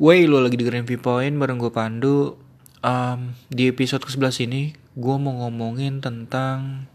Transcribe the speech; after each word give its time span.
Wey, 0.00 0.24
lo 0.24 0.40
lagi 0.40 0.56
dengerin 0.56 0.88
Viewpoint 0.88 1.36
bareng 1.36 1.60
gue 1.60 1.68
Pandu. 1.68 2.32
Um, 2.80 3.36
di 3.52 3.68
episode 3.68 4.00
ke-11 4.00 4.48
ini, 4.48 4.72
gue 4.96 5.16
mau 5.20 5.44
ngomongin 5.44 6.00
tentang 6.00 6.88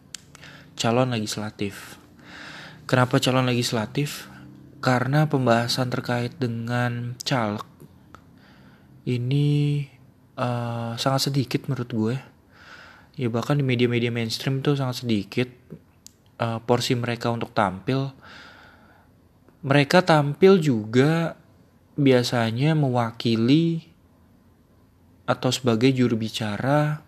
calon 0.73 1.13
legislatif. 1.13 2.02
Kenapa 2.89 3.21
calon 3.21 3.46
legislatif? 3.46 4.26
Karena 4.81 5.29
pembahasan 5.29 5.94
terkait 5.94 6.33
dengan 6.41 7.13
caleg 7.21 7.62
ini 9.05 9.85
uh, 10.41 10.97
sangat 10.97 11.29
sedikit 11.29 11.69
menurut 11.69 11.89
gue. 11.93 12.15
Ya 13.21 13.29
bahkan 13.29 13.53
di 13.53 13.61
media-media 13.61 14.09
mainstream 14.09 14.65
tuh 14.65 14.81
sangat 14.81 15.05
sedikit 15.05 15.53
uh, 16.41 16.57
porsi 16.57 16.97
mereka 16.97 17.29
untuk 17.29 17.53
tampil. 17.53 18.17
Mereka 19.61 20.01
tampil 20.01 20.57
juga 20.57 21.45
biasanya 21.96 22.75
mewakili 22.75 23.88
atau 25.25 25.50
sebagai 25.50 25.89
juru 25.89 26.19
bicara 26.19 27.02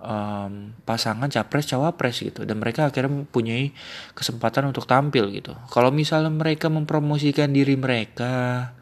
um, 0.00 0.72
pasangan 0.88 1.28
capres 1.28 1.68
cawapres 1.68 2.24
gitu. 2.24 2.48
Dan 2.48 2.58
mereka 2.58 2.88
akhirnya 2.88 3.12
mempunyai 3.12 3.74
kesempatan 4.16 4.72
untuk 4.72 4.88
tampil 4.88 5.28
gitu. 5.34 5.52
Kalau 5.68 5.92
misalnya 5.92 6.32
mereka 6.32 6.72
mempromosikan 6.72 7.52
diri 7.52 7.76
mereka 7.76 8.72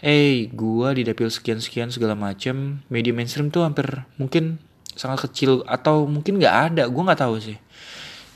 eh 0.00 0.48
gua 0.52 0.92
di 0.92 1.08
dapil 1.08 1.32
sekian 1.32 1.56
sekian 1.56 1.88
segala 1.88 2.12
macem 2.12 2.84
media 2.92 3.16
mainstream 3.16 3.48
tuh 3.48 3.64
hampir 3.64 4.04
mungkin 4.20 4.60
sangat 4.92 5.24
kecil 5.28 5.64
atau 5.64 6.04
mungkin 6.04 6.36
nggak 6.36 6.56
ada 6.72 6.82
gua 6.88 7.12
nggak 7.12 7.20
tahu 7.20 7.36
sih. 7.40 7.58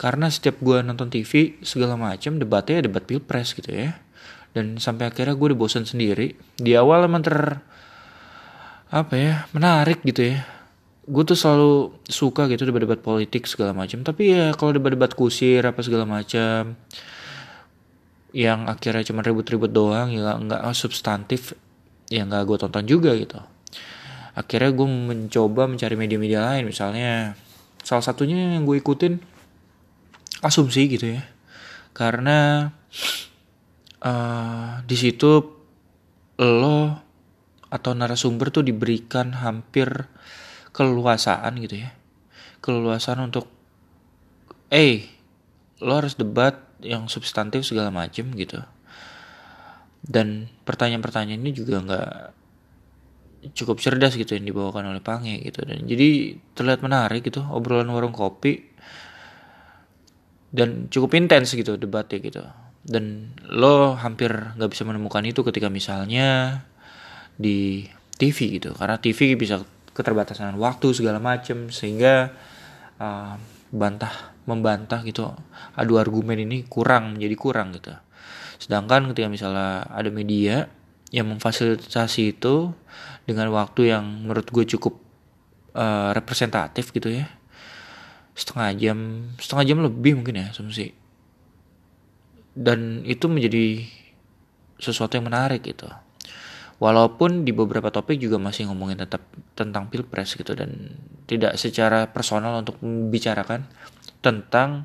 Karena 0.00 0.32
setiap 0.32 0.56
gua 0.64 0.80
nonton 0.80 1.12
TV 1.12 1.60
segala 1.60 1.96
macem 1.96 2.40
debatnya 2.40 2.84
debat 2.84 3.04
pilpres 3.04 3.52
gitu 3.52 3.72
ya 3.72 4.00
dan 4.50 4.76
sampai 4.82 5.10
akhirnya 5.10 5.34
gue 5.38 5.46
udah 5.54 5.58
sendiri. 5.86 6.34
Di 6.58 6.74
awal 6.74 7.06
emang 7.06 7.22
ter 7.22 7.62
apa 8.90 9.14
ya 9.14 9.34
menarik 9.54 10.02
gitu 10.02 10.34
ya. 10.34 10.42
Gue 11.06 11.22
tuh 11.26 11.38
selalu 11.38 12.02
suka 12.06 12.46
gitu 12.50 12.66
debat-debat 12.66 13.02
politik 13.02 13.46
segala 13.46 13.74
macam 13.74 14.02
tapi 14.06 14.30
ya 14.34 14.54
kalau 14.54 14.74
debat-debat 14.74 15.10
kusir 15.14 15.62
apa 15.66 15.82
segala 15.82 16.06
macam 16.06 16.78
yang 18.30 18.70
akhirnya 18.70 19.02
cuma 19.02 19.26
ribut-ribut 19.26 19.74
doang 19.74 20.14
ya 20.14 20.38
nggak 20.38 20.62
substantif 20.70 21.58
ya 22.10 22.22
nggak 22.26 22.46
gue 22.46 22.56
tonton 22.58 22.86
juga 22.86 23.14
gitu. 23.18 23.38
Akhirnya 24.34 24.70
gue 24.70 24.86
mencoba 24.86 25.66
mencari 25.66 25.94
media-media 25.98 26.40
lain. 26.42 26.70
Misalnya 26.70 27.34
salah 27.82 28.04
satunya 28.04 28.54
yang 28.58 28.62
gue 28.66 28.78
ikutin 28.78 29.18
asumsi 30.42 30.86
gitu 30.86 31.18
ya. 31.18 31.22
Karena 31.90 32.70
uh, 34.04 34.80
di 34.84 34.96
situ 34.96 35.30
lo 36.40 36.78
atau 37.70 37.92
narasumber 37.94 38.50
tuh 38.50 38.66
diberikan 38.66 39.36
hampir 39.36 40.10
keluasaan 40.74 41.60
gitu 41.62 41.86
ya. 41.86 41.90
Keluasan 42.60 43.30
untuk 43.30 43.46
eh 44.72 45.06
lo 45.80 46.00
harus 46.00 46.18
debat 46.18 46.56
yang 46.80 47.06
substantif 47.06 47.64
segala 47.64 47.92
macem 47.92 48.32
gitu. 48.34 48.60
Dan 50.00 50.48
pertanyaan-pertanyaan 50.64 51.40
ini 51.40 51.52
juga 51.52 51.76
nggak 51.84 52.12
cukup 53.56 53.80
cerdas 53.80 54.16
gitu 54.16 54.36
yang 54.36 54.44
dibawakan 54.48 54.92
oleh 54.92 55.04
Pange 55.04 55.40
gitu. 55.44 55.62
Dan 55.64 55.84
jadi 55.84 56.40
terlihat 56.56 56.80
menarik 56.80 57.24
gitu 57.24 57.44
obrolan 57.52 57.88
warung 57.92 58.16
kopi. 58.16 58.72
Dan 60.50 60.90
cukup 60.90 61.14
intens 61.14 61.54
gitu 61.54 61.78
debatnya 61.78 62.18
gitu 62.18 62.42
dan 62.80 63.36
lo 63.44 63.92
hampir 64.00 64.32
nggak 64.56 64.70
bisa 64.72 64.88
menemukan 64.88 65.20
itu 65.24 65.44
ketika 65.44 65.68
misalnya 65.68 66.60
di 67.36 67.84
TV 68.16 68.60
gitu. 68.60 68.72
Karena 68.72 68.96
TV 68.96 69.36
bisa 69.36 69.60
keterbatasan 69.92 70.56
waktu 70.56 70.96
segala 70.96 71.20
macem 71.20 71.68
sehingga 71.68 72.32
uh, 72.96 73.36
bantah 73.72 74.32
membantah 74.48 75.04
gitu. 75.04 75.28
Adu 75.76 76.00
argumen 76.00 76.40
ini 76.40 76.64
kurang 76.64 77.16
menjadi 77.16 77.36
kurang 77.36 77.76
gitu. 77.76 77.92
Sedangkan 78.60 79.12
ketika 79.12 79.28
misalnya 79.28 79.84
ada 79.88 80.08
media 80.08 80.68
yang 81.10 81.28
memfasilitasi 81.32 82.38
itu 82.38 82.72
dengan 83.26 83.50
waktu 83.52 83.92
yang 83.92 84.04
menurut 84.24 84.46
gue 84.48 84.64
cukup 84.76 85.00
uh, 85.76 86.16
representatif 86.16 86.96
gitu 86.96 87.12
ya. 87.12 87.28
Setengah 88.32 88.72
jam 88.78 88.98
setengah 89.36 89.64
jam 89.68 89.78
lebih 89.84 90.16
mungkin 90.16 90.40
ya 90.40 90.48
asumsi 90.48 90.96
dan 92.60 93.00
itu 93.08 93.24
menjadi 93.24 93.88
sesuatu 94.76 95.16
yang 95.16 95.32
menarik 95.32 95.64
gitu. 95.64 95.88
Walaupun 96.80 97.44
di 97.44 97.52
beberapa 97.52 97.88
topik 97.88 98.20
juga 98.20 98.36
masih 98.36 98.68
ngomongin 98.68 99.00
tetap 99.00 99.24
tentang 99.56 99.88
pilpres 99.88 100.36
gitu 100.36 100.52
dan 100.52 100.96
tidak 101.24 101.56
secara 101.56 102.08
personal 102.08 102.60
untuk 102.60 102.80
membicarakan 102.80 103.68
tentang 104.20 104.84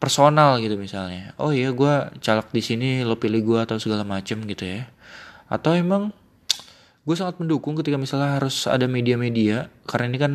personal 0.00 0.60
gitu 0.64 0.80
misalnya. 0.80 1.36
Oh 1.36 1.52
iya 1.52 1.72
gue 1.72 1.94
caleg 2.24 2.48
di 2.52 2.62
sini 2.64 2.88
lo 3.04 3.20
pilih 3.20 3.40
gue 3.44 3.58
atau 3.60 3.76
segala 3.76 4.04
macem 4.04 4.40
gitu 4.48 4.64
ya. 4.64 4.88
Atau 5.48 5.76
emang 5.76 6.12
gue 7.04 7.16
sangat 7.16 7.40
mendukung 7.40 7.76
ketika 7.76 7.96
misalnya 7.96 8.36
harus 8.36 8.68
ada 8.68 8.84
media-media 8.84 9.72
karena 9.88 10.04
ini 10.12 10.18
kan 10.20 10.32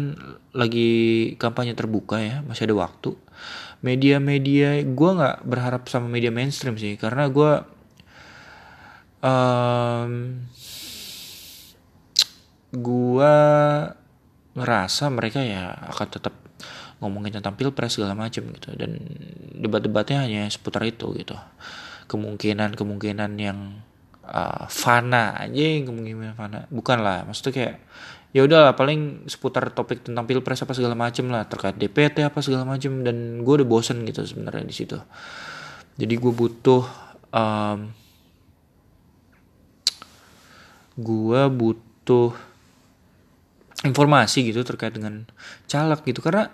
lagi 0.57 0.89
kampanye 1.37 1.77
terbuka 1.77 2.17
ya 2.17 2.41
masih 2.41 2.65
ada 2.65 2.89
waktu 2.89 3.13
media-media 3.85 4.81
gue 4.83 5.11
nggak 5.17 5.45
berharap 5.45 5.87
sama 5.91 6.09
media 6.09 6.33
mainstream 6.33 6.75
sih 6.79 6.97
karena 6.97 7.29
gue 7.29 7.51
um, 9.25 10.11
gue 12.75 13.35
ngerasa 14.55 15.03
mereka 15.11 15.43
ya 15.43 15.75
akan 15.91 16.07
tetap 16.07 16.33
ngomongin 17.03 17.35
tentang 17.35 17.59
pilpres 17.59 17.99
segala 17.99 18.15
macam 18.15 18.47
gitu 18.55 18.71
dan 18.73 18.95
debat-debatnya 19.59 20.23
hanya 20.23 20.43
seputar 20.47 20.87
itu 20.87 21.11
gitu. 21.15 21.35
Kemungkinan 22.07 22.77
kemungkinan 22.77 23.31
yang 23.35 23.83
uh, 24.25 24.65
fana 24.71 25.37
aja 25.37 25.65
kemungkinan 25.85 26.33
fana 26.37 26.59
bukan 26.73 26.97
lah 27.01 27.25
maksudnya 27.27 27.53
kayak 27.53 27.75
ya 28.35 28.43
udah 28.43 28.75
paling 28.75 29.31
seputar 29.31 29.71
topik 29.71 30.03
tentang 30.03 30.27
pilpres 30.27 30.59
apa 30.59 30.75
segala 30.75 30.91
macem 30.91 31.31
lah. 31.31 31.47
Terkait 31.47 31.79
DPT 31.79 32.27
apa 32.27 32.43
segala 32.43 32.67
macem. 32.67 32.99
Dan 32.99 33.47
gue 33.47 33.53
udah 33.63 33.67
bosen 33.67 34.03
gitu 34.03 34.27
sebenarnya 34.27 34.67
di 34.67 34.75
situ. 34.75 34.99
Jadi 35.95 36.13
gue 36.19 36.33
butuh 36.35 36.83
um, 37.31 37.95
gue 40.99 41.41
butuh 41.47 42.35
informasi 43.87 44.51
gitu 44.51 44.67
terkait 44.67 44.91
dengan 44.91 45.23
caleg 45.71 46.03
gitu. 46.03 46.19
Karena 46.19 46.51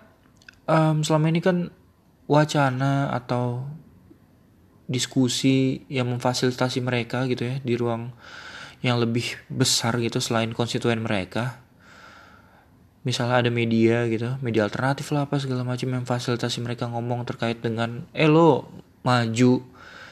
um, 0.69 1.01
selama 1.01 1.33
ini 1.33 1.41
kan 1.41 1.73
wacana 2.29 3.09
atau 3.09 3.65
diskusi 4.85 5.81
yang 5.89 6.13
memfasilitasi 6.13 6.77
mereka 6.85 7.25
gitu 7.25 7.49
ya 7.49 7.57
di 7.57 7.73
ruang 7.73 8.13
yang 8.85 9.01
lebih 9.01 9.25
besar 9.49 9.97
gitu 9.97 10.21
selain 10.21 10.53
konstituen 10.53 11.01
mereka 11.01 11.61
misalnya 13.01 13.41
ada 13.41 13.49
media 13.49 14.05
gitu 14.05 14.37
media 14.45 14.69
alternatif 14.69 15.09
lah 15.09 15.25
apa 15.25 15.41
segala 15.41 15.65
macam 15.65 15.89
yang 15.89 16.05
fasilitasi 16.05 16.61
mereka 16.61 16.85
ngomong 16.85 17.25
terkait 17.25 17.57
dengan 17.57 18.05
eh 18.13 18.29
lo 18.29 18.69
maju 19.01 19.61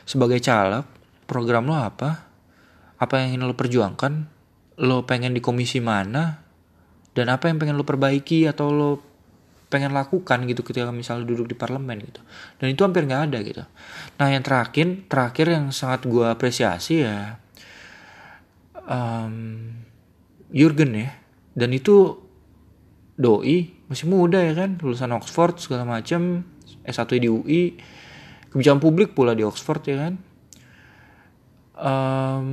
sebagai 0.10 0.42
caleg 0.42 1.00
program 1.30 1.70
lo 1.70 1.78
apa? 1.78 2.26
Apa 2.98 3.22
yang 3.22 3.38
ingin 3.38 3.46
lo 3.46 3.54
perjuangkan? 3.54 4.14
Lo 4.82 5.06
pengen 5.06 5.38
di 5.38 5.42
komisi 5.46 5.78
mana? 5.78 6.42
Dan 7.14 7.30
apa 7.30 7.46
yang 7.54 7.62
pengen 7.62 7.78
lo 7.78 7.86
perbaiki 7.86 8.50
atau 8.50 8.74
lo 8.74 8.92
pengen 9.70 9.94
lakukan 9.94 10.50
gitu 10.50 10.66
ketika 10.66 10.90
misalnya 10.90 11.30
duduk 11.30 11.46
di 11.46 11.54
parlemen 11.54 12.02
gitu. 12.02 12.26
Dan 12.58 12.74
itu 12.74 12.82
hampir 12.82 13.06
nggak 13.06 13.30
ada 13.30 13.38
gitu. 13.46 13.64
Nah 14.18 14.28
yang 14.34 14.42
terakhir 14.42 15.06
terakhir 15.06 15.46
yang 15.54 15.70
sangat 15.70 16.10
gue 16.10 16.26
apresiasi 16.26 17.06
ya 17.06 17.38
um, 18.90 19.70
Jurgen 20.50 20.98
ya. 20.98 21.14
Dan 21.54 21.70
itu 21.78 22.18
doi 23.20 23.76
masih 23.92 24.08
muda 24.08 24.40
ya 24.40 24.56
kan? 24.56 24.80
Lulusan 24.80 25.12
Oxford 25.12 25.60
segala 25.60 25.84
macam 25.84 26.48
S1 26.88 27.12
di 27.20 27.28
UI 27.28 27.76
kebijakan 28.50 28.80
publik 28.80 29.12
pula 29.12 29.36
di 29.36 29.44
Oxford 29.44 29.84
ya 29.84 29.98
kan? 30.08 30.14
Um, 31.80 32.48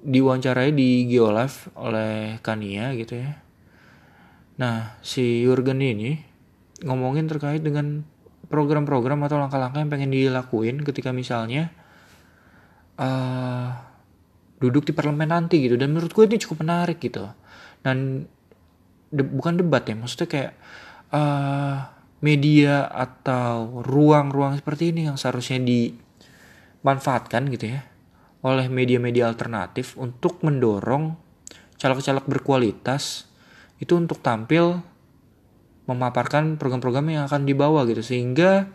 diwawancarai 0.00 0.72
di 0.72 1.08
Geolive 1.12 1.72
oleh 1.76 2.40
Kania 2.40 2.96
gitu 2.96 3.20
ya. 3.20 3.36
Nah 4.56 4.96
si 5.04 5.44
Jurgen 5.44 5.84
ini 5.84 6.16
ngomongin 6.80 7.28
terkait 7.28 7.60
dengan 7.60 8.04
program-program 8.48 9.24
atau 9.28 9.40
langkah-langkah 9.40 9.80
yang 9.80 9.92
pengen 9.92 10.10
dilakuin 10.12 10.84
ketika 10.84 11.12
misalnya 11.12 11.72
uh, 13.00 13.72
duduk 14.60 14.88
di 14.88 14.92
parlemen 14.92 15.28
nanti 15.32 15.64
gitu. 15.64 15.76
Dan 15.76 15.96
menurut 15.96 16.12
gue 16.12 16.24
ini 16.28 16.36
cukup 16.40 16.64
menarik 16.64 17.00
gitu. 17.00 17.24
Dan 17.84 18.28
de, 19.14 19.22
bukan 19.22 19.62
debat 19.62 19.86
ya 19.86 19.94
maksudnya 19.94 20.26
kayak 20.26 20.52
uh, 21.14 21.86
media 22.18 22.90
atau 22.90 23.84
ruang-ruang 23.86 24.58
seperti 24.58 24.90
ini 24.90 25.06
yang 25.06 25.14
seharusnya 25.14 25.62
dimanfaatkan 25.62 27.46
gitu 27.54 27.78
ya 27.78 27.86
oleh 28.44 28.68
media-media 28.68 29.30
alternatif 29.30 29.96
untuk 29.96 30.44
mendorong 30.44 31.16
caleg-caleg 31.80 32.24
berkualitas 32.28 33.24
itu 33.80 33.96
untuk 33.96 34.20
tampil 34.20 34.84
memaparkan 35.84 36.56
program-program 36.56 37.08
yang 37.12 37.24
akan 37.28 37.44
dibawa 37.44 37.84
gitu. 37.84 38.00
Sehingga 38.00 38.68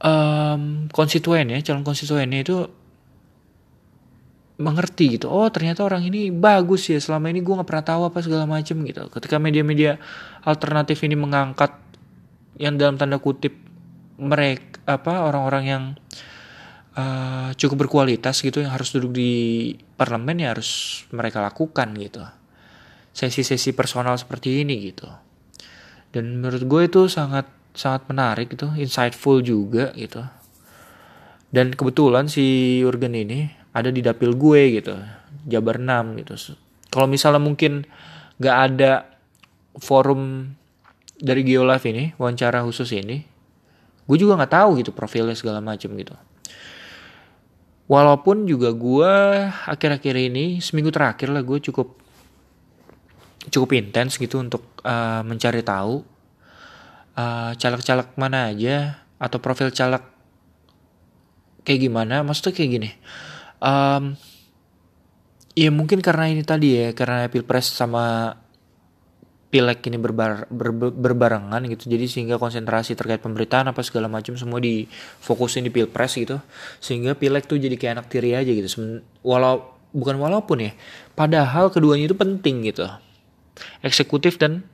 um, 0.00 0.88
konstituen 0.92 1.52
ya 1.52 1.58
calon 1.64 1.84
konstituennya 1.84 2.44
itu 2.44 2.68
mengerti 4.58 5.14
gitu 5.14 5.30
oh 5.30 5.46
ternyata 5.54 5.86
orang 5.86 6.02
ini 6.02 6.34
bagus 6.34 6.90
ya 6.90 6.98
selama 6.98 7.30
ini 7.30 7.46
gue 7.46 7.54
nggak 7.54 7.68
pernah 7.68 7.86
tahu 7.86 8.02
apa 8.10 8.18
segala 8.20 8.44
macam 8.44 8.76
gitu. 8.82 9.06
Ketika 9.06 9.38
media-media 9.38 10.02
alternatif 10.42 10.98
ini 11.06 11.14
mengangkat 11.14 11.78
yang 12.58 12.74
dalam 12.74 12.98
tanda 12.98 13.22
kutip 13.22 13.54
mereka 14.18 14.82
apa 14.90 15.22
orang-orang 15.22 15.64
yang 15.64 15.84
uh, 16.98 17.54
cukup 17.54 17.86
berkualitas 17.86 18.42
gitu 18.42 18.58
yang 18.66 18.74
harus 18.74 18.90
duduk 18.90 19.14
di 19.14 19.30
parlemen 19.94 20.42
ya 20.42 20.50
harus 20.58 21.02
mereka 21.14 21.38
lakukan 21.38 21.94
gitu. 21.94 22.26
Sesi-sesi 23.14 23.78
personal 23.78 24.18
seperti 24.18 24.66
ini 24.66 24.90
gitu. 24.90 25.06
Dan 26.10 26.42
menurut 26.42 26.66
gue 26.66 26.82
itu 26.90 27.06
sangat 27.06 27.46
sangat 27.78 28.10
menarik 28.10 28.50
gitu 28.50 28.74
insightful 28.74 29.38
juga 29.38 29.94
gitu. 29.94 30.26
Dan 31.48 31.72
kebetulan 31.72 32.26
si 32.26 32.78
Urgen 32.82 33.14
ini 33.14 33.57
ada 33.72 33.90
di 33.92 34.00
dapil 34.00 34.34
gue 34.34 34.80
gitu 34.80 34.94
Jabar 35.48 35.80
6 35.80 36.20
gitu. 36.24 36.34
Kalau 36.88 37.06
misalnya 37.08 37.40
mungkin 37.40 37.84
gak 38.40 38.56
ada 38.72 39.18
forum 39.78 40.52
dari 41.18 41.42
Geolive 41.42 41.86
ini 41.90 42.04
wawancara 42.14 42.62
khusus 42.62 42.94
ini 42.94 43.26
gue 44.08 44.16
juga 44.16 44.40
nggak 44.40 44.54
tahu 44.54 44.80
gitu 44.80 44.90
profilnya 44.96 45.36
segala 45.36 45.60
macam 45.60 45.92
gitu. 45.98 46.14
Walaupun 47.88 48.44
juga 48.48 48.72
gue 48.72 49.12
akhir-akhir 49.68 50.14
ini 50.16 50.60
seminggu 50.64 50.92
terakhir 50.92 51.28
lah 51.28 51.44
gue 51.44 51.60
cukup 51.60 51.96
cukup 53.48 53.70
intens 53.76 54.16
gitu 54.20 54.40
untuk 54.40 54.64
uh, 54.84 55.24
mencari 55.24 55.60
tahu 55.64 56.04
uh, 57.16 57.52
caleg-caleg 57.56 58.08
mana 58.16 58.52
aja 58.52 59.04
atau 59.20 59.40
profil 59.40 59.72
caleg 59.72 60.04
kayak 61.64 61.80
gimana. 61.88 62.24
Maksudnya 62.24 62.52
kayak 62.56 62.70
gini 62.80 62.90
um, 63.62 64.18
ya 65.58 65.70
mungkin 65.74 65.98
karena 65.98 66.30
ini 66.30 66.42
tadi 66.46 66.78
ya 66.78 66.88
karena 66.94 67.26
pilpres 67.26 67.70
sama 67.70 68.34
pilek 69.48 69.80
ini 69.88 69.96
berbar, 69.96 70.44
ber, 70.52 70.92
berbarengan 70.92 71.64
gitu. 71.72 71.88
Jadi 71.88 72.04
sehingga 72.04 72.36
konsentrasi 72.36 72.92
terkait 72.92 73.24
pemberitaan 73.24 73.72
apa 73.72 73.80
segala 73.80 74.06
macam 74.06 74.36
semua 74.36 74.60
difokusin 74.60 75.64
di 75.64 75.72
pilpres 75.72 76.20
gitu. 76.20 76.36
Sehingga 76.78 77.16
pilek 77.16 77.48
tuh 77.48 77.56
jadi 77.56 77.74
kayak 77.80 77.92
anak 78.00 78.06
tiri 78.12 78.36
aja 78.36 78.52
gitu. 78.52 79.00
Walau 79.24 79.80
bukan 79.88 80.20
walaupun 80.20 80.68
ya 80.68 80.72
padahal 81.16 81.72
keduanya 81.72 82.12
itu 82.12 82.16
penting 82.16 82.68
gitu. 82.68 82.84
Eksekutif 83.80 84.36
dan 84.36 84.68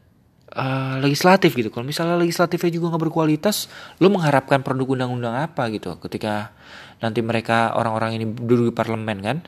uh, 0.55 0.97
legislatif 1.03 1.53
gitu. 1.53 1.69
Kalau 1.69 1.85
misalnya 1.85 2.17
legislatifnya 2.17 2.71
juga 2.71 2.95
nggak 2.95 3.11
berkualitas, 3.11 3.67
lo 3.99 4.09
mengharapkan 4.09 4.63
produk 4.63 4.87
undang-undang 4.95 5.35
apa 5.35 5.69
gitu? 5.75 5.99
Ketika 5.99 6.55
nanti 7.03 7.21
mereka 7.21 7.75
orang-orang 7.75 8.17
ini 8.23 8.25
duduk 8.31 8.71
di 8.71 8.75
parlemen 8.75 9.19
kan? 9.21 9.39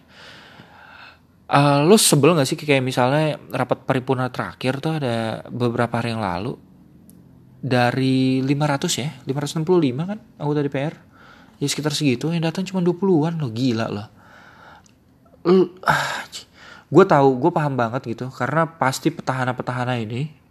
Uh, 1.47 1.87
lo 1.87 1.95
sebel 1.95 2.35
gak 2.35 2.43
sih 2.43 2.59
kayak 2.59 2.83
misalnya 2.83 3.39
rapat 3.55 3.87
paripurna 3.87 4.35
terakhir 4.35 4.83
tuh 4.83 4.99
ada 4.99 5.47
beberapa 5.47 6.03
hari 6.03 6.11
yang 6.11 6.23
lalu? 6.23 6.59
Dari 7.63 8.43
500 8.43 9.03
ya? 9.03 9.11
565 9.25 9.63
kan 10.11 10.19
anggota 10.43 10.61
DPR 10.67 10.95
ya 11.63 11.67
sekitar 11.71 11.95
segitu. 11.95 12.35
Yang 12.35 12.51
datang 12.51 12.65
cuma 12.67 12.83
20-an 12.83 13.39
lo 13.39 13.49
gila 13.55 13.87
loh. 13.89 14.09
Ah, 15.87 16.27
gue 16.91 17.05
tahu 17.07 17.29
gue 17.39 17.51
paham 17.55 17.79
banget 17.79 18.03
gitu. 18.11 18.27
Karena 18.35 18.67
pasti 18.67 19.15
petahana-petahana 19.15 20.03
ini 20.03 20.46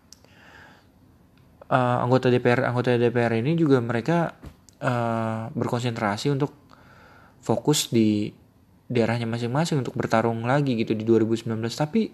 uh, 1.69 2.03
anggota 2.03 2.29
DPR 2.29 2.67
anggota 2.67 2.93
DPR 2.97 3.41
ini 3.41 3.57
juga 3.57 3.81
mereka 3.81 4.37
uh, 4.81 5.49
berkonsentrasi 5.53 6.33
untuk 6.33 6.53
fokus 7.41 7.89
di 7.93 8.33
daerahnya 8.85 9.25
masing-masing 9.25 9.81
untuk 9.81 9.97
bertarung 9.97 10.45
lagi 10.45 10.77
gitu 10.77 10.93
di 10.93 11.01
2019 11.01 11.49
tapi 11.73 12.13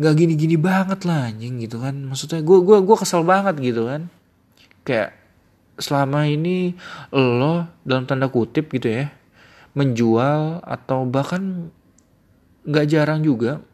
nggak 0.00 0.14
gini-gini 0.16 0.56
banget 0.56 1.04
lah 1.04 1.28
anjing 1.28 1.60
gitu 1.60 1.80
kan. 1.80 1.92
Maksudnya 1.92 2.40
gue 2.40 2.58
gue 2.64 2.78
gue 2.80 2.96
kesel 2.96 3.22
banget 3.28 3.60
gitu 3.60 3.88
kan. 3.88 4.08
Kayak 4.88 5.20
selama 5.76 6.24
ini 6.28 6.72
lo 7.12 7.68
dalam 7.84 8.08
tanda 8.08 8.28
kutip 8.32 8.72
gitu 8.72 8.88
ya 8.88 9.12
menjual 9.72 10.60
atau 10.60 11.08
bahkan 11.08 11.72
nggak 12.68 12.86
jarang 12.92 13.24
juga 13.24 13.64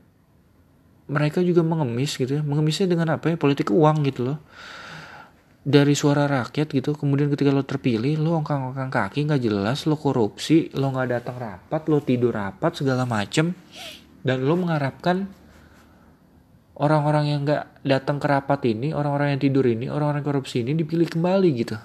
mereka 1.11 1.43
juga 1.43 1.63
mengemis 1.63 2.19
gitu 2.19 2.39
ya. 2.39 2.43
Mengemisnya 2.43 2.91
dengan 2.91 3.15
apa 3.15 3.31
ya? 3.31 3.37
Politik 3.39 3.71
uang 3.71 4.03
gitu 4.07 4.27
loh 4.35 4.39
dari 5.69 5.93
suara 5.93 6.25
rakyat 6.25 6.73
gitu 6.73 6.97
kemudian 6.97 7.29
ketika 7.29 7.53
lo 7.53 7.61
terpilih 7.61 8.17
lo 8.17 8.41
ongkang-ongkang 8.41 8.89
kaki 8.89 9.29
nggak 9.29 9.43
jelas 9.45 9.85
lo 9.85 10.01
korupsi 10.01 10.73
lo 10.73 10.89
nggak 10.97 11.09
datang 11.13 11.37
rapat 11.37 11.83
lo 11.93 12.01
tidur 12.01 12.33
rapat 12.33 12.81
segala 12.81 13.05
macem 13.05 13.53
dan 14.25 14.49
lo 14.49 14.57
mengharapkan 14.57 15.29
orang-orang 16.81 17.25
yang 17.29 17.41
nggak 17.45 17.85
datang 17.85 18.17
ke 18.17 18.27
rapat 18.31 18.61
ini 18.71 18.97
orang-orang 18.97 19.37
yang 19.37 19.41
tidur 19.45 19.67
ini 19.69 19.93
orang-orang 19.93 20.25
korupsi 20.25 20.65
ini 20.65 20.73
dipilih 20.79 21.11
kembali 21.11 21.49
gitu. 21.59 21.77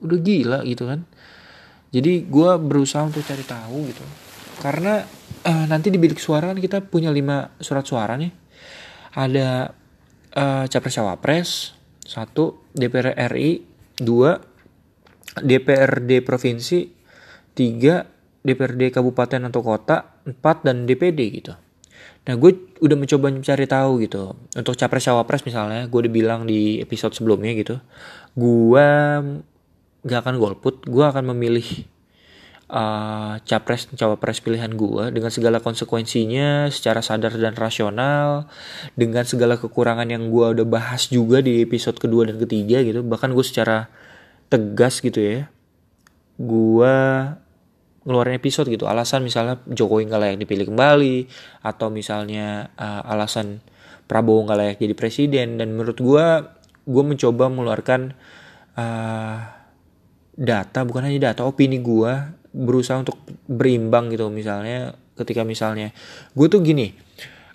Udah 0.00 0.18
gila 0.22 0.58
gitu 0.64 0.88
kan. 0.88 1.04
Jadi 1.90 2.24
gue 2.24 2.50
berusaha 2.62 3.02
untuk 3.04 3.22
cari 3.26 3.44
tahu 3.44 3.78
gitu. 3.92 4.04
Karena 4.62 5.04
uh, 5.44 5.66
nanti 5.68 5.92
di 5.92 5.98
bilik 6.00 6.16
suara 6.16 6.54
kan 6.54 6.58
kita 6.58 6.80
punya 6.80 7.12
lima 7.12 7.50
surat 7.60 7.84
suara 7.84 8.16
nih. 8.16 8.32
Ada 9.16 9.74
uh, 10.32 10.64
capres 10.70 10.96
cawapres 10.96 11.75
satu 12.06 12.70
DPR 12.70 13.18
RI 13.34 13.66
dua 13.98 14.38
DPRD 15.36 16.22
provinsi. 16.22 16.94
Tiga 17.56 18.06
DPRD 18.46 18.94
kabupaten 18.94 19.50
atau 19.50 19.60
kota. 19.60 20.22
Empat 20.26 20.62
dan 20.62 20.86
DPD 20.86 21.20
gitu. 21.42 21.52
Nah 22.26 22.34
gue 22.34 22.74
udah 22.82 22.96
mencoba 22.98 23.30
mencari 23.30 23.66
tahu 23.66 24.02
gitu. 24.02 24.34
Untuk 24.54 24.74
capres 24.74 25.06
cawapres 25.06 25.42
misalnya 25.46 25.86
gue 25.86 25.98
udah 26.06 26.12
bilang 26.12 26.40
di 26.46 26.82
episode 26.82 27.14
sebelumnya 27.14 27.54
gitu. 27.54 27.78
Gue 28.34 28.86
gak 30.02 30.20
akan 30.26 30.36
golput. 30.38 30.86
Gue 30.86 31.04
akan 31.06 31.34
memilih 31.34 31.86
uh, 32.70 33.38
capres 33.46 33.90
cawapres 33.94 34.42
pilihan 34.42 34.72
gue 34.74 35.10
dengan 35.14 35.30
segala 35.30 35.62
konsekuensinya 35.62 36.70
secara 36.70 37.02
sadar 37.02 37.34
dan 37.34 37.54
rasional 37.54 38.50
dengan 38.98 39.22
segala 39.22 39.58
kekurangan 39.58 40.06
yang 40.10 40.30
gue 40.30 40.46
udah 40.60 40.66
bahas 40.66 41.10
juga 41.10 41.42
di 41.42 41.62
episode 41.62 41.98
kedua 41.98 42.26
dan 42.26 42.38
ketiga 42.42 42.82
gitu. 42.82 43.02
Bahkan 43.06 43.34
gue 43.34 43.44
secara 43.46 43.90
tegas 44.46 45.02
gitu 45.02 45.18
ya 45.18 45.50
gue 46.36 46.96
ngeluarin 48.06 48.38
episode 48.38 48.70
gitu. 48.70 48.86
Alasan 48.86 49.26
misalnya 49.26 49.58
Jokowi 49.66 50.06
nggak 50.06 50.20
layak 50.22 50.38
dipilih 50.46 50.70
kembali 50.70 51.26
atau 51.64 51.90
misalnya 51.90 52.70
uh, 52.78 53.02
alasan 53.10 53.64
Prabowo 54.06 54.46
nggak 54.46 54.58
layak 54.62 54.78
jadi 54.78 54.94
presiden. 54.94 55.58
Dan 55.58 55.74
menurut 55.74 55.98
gue 55.98 56.26
gue 56.86 57.02
mencoba 57.02 57.50
mengeluarkan 57.50 58.14
uh, 58.78 59.38
data 60.36 60.84
bukan 60.84 61.08
hanya 61.08 61.32
data 61.32 61.48
opini 61.48 61.80
gue 61.80 62.12
berusaha 62.56 62.96
untuk 63.04 63.20
berimbang 63.44 64.08
gitu 64.08 64.32
misalnya 64.32 64.96
ketika 65.20 65.44
misalnya 65.44 65.92
gue 66.32 66.46
tuh 66.48 66.64
gini 66.64 66.96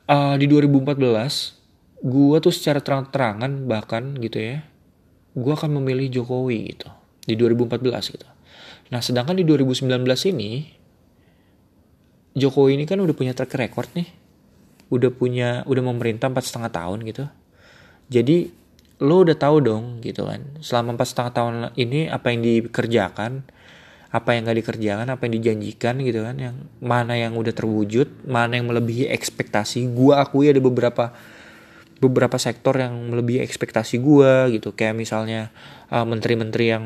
uh, 0.06 0.38
di 0.38 0.46
2014 0.46 0.98
gue 2.02 2.38
tuh 2.42 2.54
secara 2.54 2.82
terang-terangan 2.82 3.66
bahkan 3.66 4.14
gitu 4.22 4.38
ya 4.38 4.66
gue 5.34 5.54
akan 5.54 5.82
memilih 5.82 6.22
Jokowi 6.22 6.76
gitu 6.76 6.90
di 7.24 7.38
2014 7.38 8.14
gitu. 8.14 8.28
Nah 8.92 9.00
sedangkan 9.00 9.38
di 9.38 9.46
2019 9.48 9.88
ini 10.34 10.68
Jokowi 12.36 12.76
ini 12.76 12.84
kan 12.90 13.00
udah 13.00 13.16
punya 13.16 13.32
track 13.32 13.56
record 13.56 13.90
nih 13.96 14.10
udah 14.92 15.12
punya 15.16 15.64
udah 15.70 15.84
memerintah 15.88 16.28
empat 16.28 16.52
setengah 16.52 16.72
tahun 16.74 17.00
gitu. 17.08 17.26
Jadi 18.12 18.52
lo 19.02 19.26
udah 19.26 19.38
tahu 19.38 19.66
dong 19.66 19.86
gitu 20.06 20.30
kan 20.30 20.62
selama 20.62 20.94
empat 21.00 21.08
setengah 21.10 21.34
tahun 21.34 21.54
ini 21.74 22.12
apa 22.12 22.30
yang 22.30 22.46
dikerjakan 22.46 23.42
apa 24.12 24.36
yang 24.36 24.44
gak 24.44 24.60
dikerjakan 24.60 25.08
apa 25.08 25.24
yang 25.24 25.34
dijanjikan 25.40 25.96
gitu 26.04 26.28
kan 26.28 26.36
yang 26.36 26.56
mana 26.84 27.16
yang 27.16 27.32
udah 27.40 27.56
terwujud 27.56 28.28
mana 28.28 28.60
yang 28.60 28.68
melebihi 28.68 29.08
ekspektasi. 29.08 29.88
Gue 29.96 30.20
akui 30.20 30.52
ada 30.52 30.60
beberapa 30.60 31.16
beberapa 32.04 32.36
sektor 32.36 32.76
yang 32.76 32.92
melebihi 33.14 33.40
ekspektasi 33.40 34.04
gue 34.04 34.60
gitu. 34.60 34.76
Kayak 34.76 35.00
misalnya 35.00 35.56
uh, 35.94 36.04
menteri-menteri 36.04 36.66
yang 36.68 36.86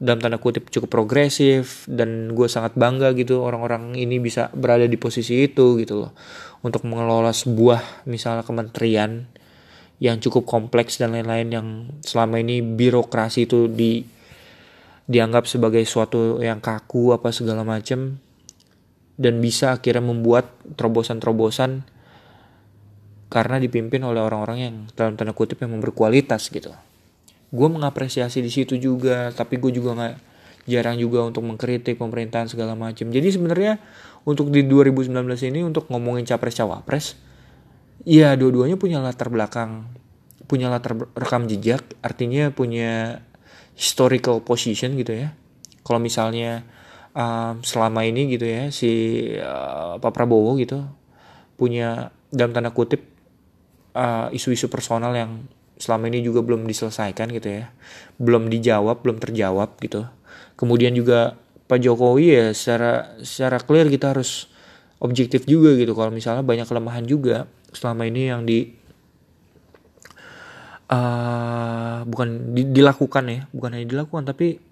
dalam 0.00 0.24
tanda 0.24 0.40
kutip 0.40 0.72
cukup 0.72 0.90
progresif 0.90 1.84
dan 1.86 2.32
gue 2.32 2.48
sangat 2.48 2.74
bangga 2.74 3.12
gitu 3.14 3.44
orang-orang 3.44 3.94
ini 3.94 4.18
bisa 4.18 4.48
berada 4.56 4.88
di 4.88 4.96
posisi 4.96 5.44
itu 5.44 5.76
gitu 5.76 6.08
loh. 6.08 6.12
Untuk 6.64 6.88
mengelola 6.88 7.36
sebuah 7.36 8.08
misalnya 8.08 8.40
kementerian 8.40 9.28
yang 10.00 10.16
cukup 10.18 10.48
kompleks 10.48 10.96
dan 10.96 11.12
lain-lain 11.12 11.48
yang 11.52 11.68
selama 12.00 12.40
ini 12.40 12.64
birokrasi 12.64 13.46
itu 13.46 13.68
di 13.68 14.13
dianggap 15.04 15.44
sebagai 15.44 15.84
suatu 15.84 16.40
yang 16.40 16.64
kaku 16.64 17.12
apa 17.12 17.28
segala 17.28 17.60
macem 17.60 18.16
dan 19.14 19.38
bisa 19.38 19.76
akhirnya 19.76 20.02
membuat 20.02 20.50
terobosan-terobosan 20.74 21.86
karena 23.28 23.56
dipimpin 23.58 24.02
oleh 24.06 24.22
orang-orang 24.22 24.58
yang 24.58 24.74
dalam 24.94 25.18
tanda 25.18 25.34
kutip 25.34 25.60
yang 25.60 25.74
berkualitas 25.82 26.48
gitu. 26.50 26.70
Gue 27.54 27.68
mengapresiasi 27.70 28.42
di 28.42 28.50
situ 28.50 28.78
juga, 28.78 29.30
tapi 29.30 29.58
gue 29.58 29.70
juga 29.70 29.94
nggak 29.94 30.14
jarang 30.64 30.96
juga 30.96 31.22
untuk 31.22 31.44
mengkritik 31.44 32.00
pemerintahan 32.00 32.48
segala 32.50 32.74
macam. 32.74 33.10
Jadi 33.10 33.28
sebenarnya 33.30 33.78
untuk 34.24 34.48
di 34.48 34.64
2019 34.64 35.12
ini 35.52 35.60
untuk 35.62 35.86
ngomongin 35.92 36.24
capres 36.24 36.56
cawapres, 36.56 37.06
ya 38.02 38.34
dua-duanya 38.34 38.80
punya 38.80 38.98
latar 38.98 39.28
belakang, 39.28 39.86
punya 40.48 40.72
latar 40.72 40.96
rekam 41.14 41.44
jejak, 41.46 41.84
artinya 42.00 42.48
punya 42.50 43.20
historical 43.74 44.42
position 44.42 44.94
gitu 44.98 45.14
ya. 45.14 45.34
Kalau 45.84 46.00
misalnya 46.00 46.64
um, 47.14 47.60
selama 47.62 48.02
ini 48.06 48.30
gitu 48.34 48.46
ya 48.46 48.70
si 48.74 48.90
uh, 49.38 50.00
Pak 50.00 50.12
Prabowo 50.14 50.56
gitu 50.58 50.82
punya 51.54 52.10
dalam 52.34 52.50
tanda 52.50 52.74
kutip 52.74 53.06
uh, 53.94 54.30
isu-isu 54.34 54.66
uh, 54.66 54.72
personal 54.72 55.14
yang 55.14 55.46
selama 55.78 56.06
ini 56.10 56.22
juga 56.22 56.42
belum 56.42 56.66
diselesaikan 56.66 57.30
gitu 57.34 57.62
ya. 57.62 57.74
Belum 58.18 58.50
dijawab 58.50 59.02
belum 59.02 59.18
terjawab 59.22 59.78
gitu. 59.82 60.06
Kemudian 60.54 60.94
juga 60.94 61.38
Pak 61.66 61.82
Jokowi 61.82 62.26
ya 62.30 62.46
secara 62.54 63.18
secara 63.22 63.58
clear 63.58 63.90
kita 63.90 64.14
harus 64.14 64.46
objektif 65.02 65.44
juga 65.44 65.74
gitu. 65.74 65.92
Kalau 65.92 66.14
misalnya 66.14 66.46
banyak 66.46 66.66
kelemahan 66.66 67.04
juga 67.04 67.50
selama 67.74 68.06
ini 68.06 68.30
yang 68.30 68.46
di 68.46 68.83
uh, 70.94 71.98
bukan 72.06 72.54
di, 72.54 72.62
dilakukan 72.70 73.24
ya 73.26 73.40
bukan 73.50 73.70
hanya 73.74 73.86
dilakukan 73.90 74.22
tapi 74.30 74.62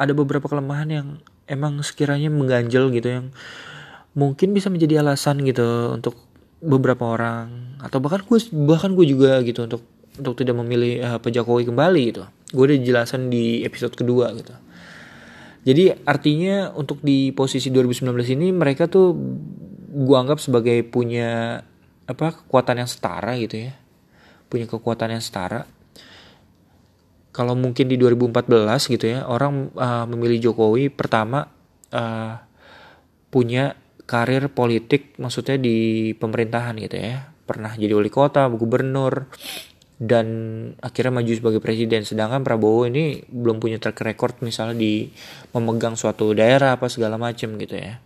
ada 0.00 0.12
beberapa 0.16 0.50
kelemahan 0.50 0.88
yang 0.90 1.08
emang 1.46 1.78
sekiranya 1.86 2.32
mengganjal 2.32 2.90
gitu 2.90 3.08
yang 3.08 3.26
mungkin 4.18 4.50
bisa 4.50 4.72
menjadi 4.72 5.06
alasan 5.06 5.46
gitu 5.46 5.94
untuk 5.94 6.18
beberapa 6.60 7.16
orang 7.16 7.78
atau 7.80 8.02
bahkan 8.02 8.20
gue 8.26 8.38
bahkan 8.66 8.92
gue 8.92 9.06
juga 9.06 9.40
gitu 9.46 9.64
untuk 9.64 9.82
untuk 10.20 10.36
tidak 10.36 10.58
memilih 10.60 11.00
uh, 11.00 11.18
Pak 11.22 11.32
Jokowi 11.32 11.64
kembali 11.64 12.02
gitu. 12.12 12.22
Gue 12.52 12.64
udah 12.68 12.78
jelasin 12.82 13.32
di 13.32 13.64
episode 13.64 13.94
kedua 13.96 14.34
gitu. 14.36 14.52
Jadi 15.64 15.92
artinya 16.04 16.72
untuk 16.72 17.00
di 17.00 17.32
posisi 17.32 17.72
2019 17.72 18.36
ini 18.36 18.48
mereka 18.52 18.88
tuh 18.88 19.16
gue 19.90 20.16
anggap 20.16 20.40
sebagai 20.40 20.84
punya 20.84 21.60
apa 22.08 22.26
kekuatan 22.34 22.82
yang 22.82 22.90
setara 22.90 23.38
gitu 23.38 23.70
ya 23.70 23.79
punya 24.50 24.66
kekuatan 24.66 25.14
yang 25.14 25.22
setara 25.22 25.64
kalau 27.30 27.54
mungkin 27.54 27.86
di 27.86 27.94
2014 27.94 28.90
gitu 28.90 29.06
ya 29.06 29.22
orang 29.24 29.70
uh, 29.78 30.04
memilih 30.10 30.50
Jokowi 30.50 30.90
pertama 30.90 31.46
uh, 31.94 32.34
punya 33.30 33.78
karir 34.10 34.50
politik 34.50 35.14
maksudnya 35.22 35.54
di 35.54 36.10
pemerintahan 36.18 36.74
gitu 36.82 36.98
ya. 36.98 37.30
Pernah 37.46 37.78
jadi 37.78 37.94
wali 37.94 38.10
kota 38.10 38.50
gubernur 38.50 39.30
dan 40.02 40.26
akhirnya 40.82 41.22
maju 41.22 41.30
sebagai 41.30 41.62
presiden. 41.62 42.02
Sedangkan 42.02 42.42
Prabowo 42.42 42.90
ini 42.90 43.22
belum 43.30 43.62
punya 43.62 43.78
track 43.78 44.02
record 44.02 44.42
misalnya 44.42 44.82
di 44.82 45.06
memegang 45.54 45.94
suatu 45.94 46.34
daerah 46.34 46.74
apa 46.74 46.90
segala 46.90 47.14
macam 47.14 47.54
gitu 47.54 47.78
ya. 47.78 48.02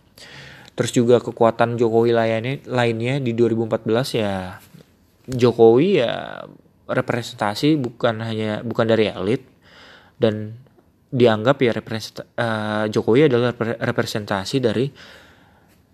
Terus 0.77 0.91
juga 0.93 1.17
kekuatan 1.17 1.81
Jokowi 1.81 2.13
lainnya 2.13 2.61
lainnya 2.69 3.17
di 3.17 3.33
2014 3.33 4.21
ya 4.21 4.61
Jokowi 5.25 6.05
ya 6.05 6.45
representasi 6.85 7.81
bukan 7.81 8.21
hanya 8.21 8.61
bukan 8.61 8.85
dari 8.85 9.09
elit 9.09 9.41
dan 10.21 10.53
dianggap 11.09 11.57
ya 11.61 11.71
represent, 11.73 12.25
uh, 12.37 12.85
Jokowi 12.89 13.25
adalah 13.29 13.55
representasi 13.57 14.61
dari 14.61 14.85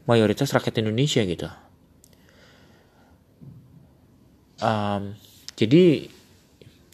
mayoritas 0.09 0.51
rakyat 0.51 0.83
Indonesia 0.83 1.21
gitu. 1.23 1.47
Um, 4.61 5.15
jadi 5.57 6.05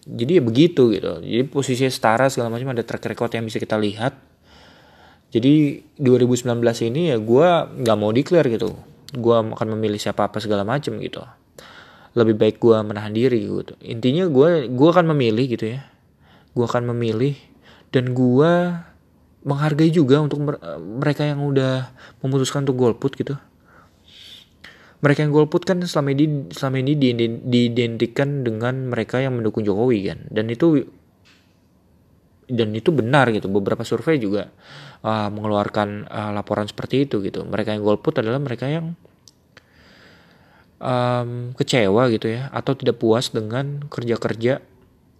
jadi 0.07 0.31
ya 0.39 0.43
begitu 0.43 0.93
gitu. 0.93 1.19
Jadi 1.19 1.43
posisinya 1.47 1.91
setara 1.91 2.31
segala 2.31 2.53
macam 2.53 2.71
ada 2.71 2.83
track 2.85 3.11
record 3.11 3.31
yang 3.35 3.43
bisa 3.43 3.59
kita 3.59 3.75
lihat. 3.75 4.15
Jadi 5.27 5.83
2019 5.99 6.47
ini 6.87 7.11
ya 7.11 7.17
gue 7.19 7.47
nggak 7.83 7.97
mau 7.99 8.11
declare 8.15 8.47
gitu. 8.47 8.71
Gue 9.11 9.35
akan 9.35 9.67
memilih 9.75 9.99
siapa 9.99 10.27
apa 10.27 10.39
segala 10.39 10.63
macam 10.63 10.95
gitu 10.99 11.23
lebih 12.17 12.33
baik 12.33 12.57
gue 12.57 12.77
menahan 12.81 13.13
diri 13.13 13.45
gitu. 13.45 13.77
Intinya 13.85 14.25
gue 14.25 14.65
gue 14.73 14.89
akan 14.89 15.13
memilih 15.13 15.45
gitu 15.53 15.77
ya. 15.77 15.85
Gue 16.57 16.65
akan 16.65 16.89
memilih 16.89 17.37
dan 17.93 18.17
gue 18.17 18.51
menghargai 19.45 19.93
juga 19.93 20.19
untuk 20.19 20.41
mereka 20.81 21.23
yang 21.23 21.45
udah 21.45 21.93
memutuskan 22.25 22.65
untuk 22.65 22.81
golput 22.81 23.13
gitu. 23.13 23.37
Mereka 24.97 25.29
yang 25.29 25.31
golput 25.31 25.61
kan 25.61 25.77
selama 25.85 26.09
ini 26.17 26.49
selama 26.49 26.81
ini 26.81 26.97
diidentikan 27.45 28.41
dengan 28.41 28.89
mereka 28.89 29.21
yang 29.21 29.37
mendukung 29.37 29.61
Jokowi 29.61 30.09
kan. 30.09 30.25
Dan 30.33 30.49
itu 30.49 30.89
dan 32.49 32.73
itu 32.73 32.89
benar 32.89 33.29
gitu. 33.29 33.45
Beberapa 33.45 33.85
survei 33.85 34.17
juga 34.17 34.49
uh, 35.05 35.29
mengeluarkan 35.29 36.09
uh, 36.09 36.31
laporan 36.33 36.65
seperti 36.65 37.05
itu 37.05 37.21
gitu. 37.21 37.45
Mereka 37.45 37.77
yang 37.77 37.85
golput 37.85 38.17
adalah 38.17 38.41
mereka 38.41 38.65
yang 38.65 38.97
um, 40.81 41.53
kecewa 41.53 42.09
gitu 42.13 42.31
ya 42.31 42.49
atau 42.53 42.73
tidak 42.73 43.01
puas 43.01 43.29
dengan 43.33 43.85
kerja-kerja 43.89 44.61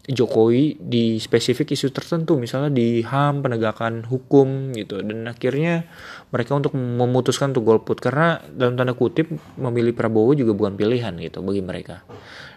Jokowi 0.07 0.79
di 0.79 1.19
spesifik 1.19 1.75
isu 1.75 1.91
tertentu 1.91 2.39
misalnya 2.39 2.71
di 2.71 3.03
HAM 3.03 3.43
penegakan 3.43 4.07
hukum 4.07 4.71
gitu. 4.71 5.03
Dan 5.03 5.27
akhirnya 5.27 5.83
mereka 6.31 6.55
untuk 6.55 6.79
memutuskan 6.79 7.51
untuk 7.51 7.67
golput 7.67 7.99
karena 7.99 8.39
dalam 8.47 8.79
tanda 8.79 8.95
kutip 8.95 9.27
memilih 9.59 9.91
Prabowo 9.91 10.31
juga 10.31 10.55
bukan 10.55 10.79
pilihan 10.79 11.11
gitu 11.19 11.43
bagi 11.43 11.59
mereka. 11.59 12.07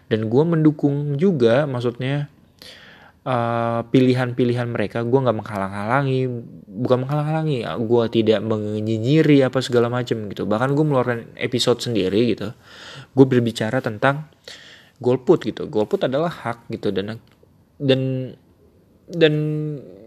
Dan 0.06 0.30
gue 0.30 0.44
mendukung 0.46 1.18
juga 1.18 1.66
maksudnya 1.66 2.30
pilihan 3.20 3.84
pilihan-pilihan 3.92 4.68
mereka 4.72 5.04
gue 5.04 5.20
nggak 5.20 5.36
menghalang-halangi 5.44 6.24
bukan 6.64 7.04
menghalang-halangi 7.04 7.68
gue 7.68 8.04
tidak 8.16 8.40
menyinyiri 8.40 9.44
apa 9.44 9.60
segala 9.60 9.92
macam 9.92 10.24
gitu. 10.32 10.48
Bahkan 10.48 10.72
gue 10.72 10.84
mengeluarkan 10.84 11.20
episode 11.36 11.84
sendiri 11.84 12.32
gitu 12.32 12.56
gue 13.12 13.26
berbicara 13.28 13.84
tentang 13.84 14.32
golput 15.04 15.44
gitu. 15.44 15.68
Golput 15.68 16.08
adalah 16.08 16.32
hak 16.32 16.72
gitu 16.72 16.88
dan 16.96 17.20
dan 17.76 18.00
dan 19.10 19.34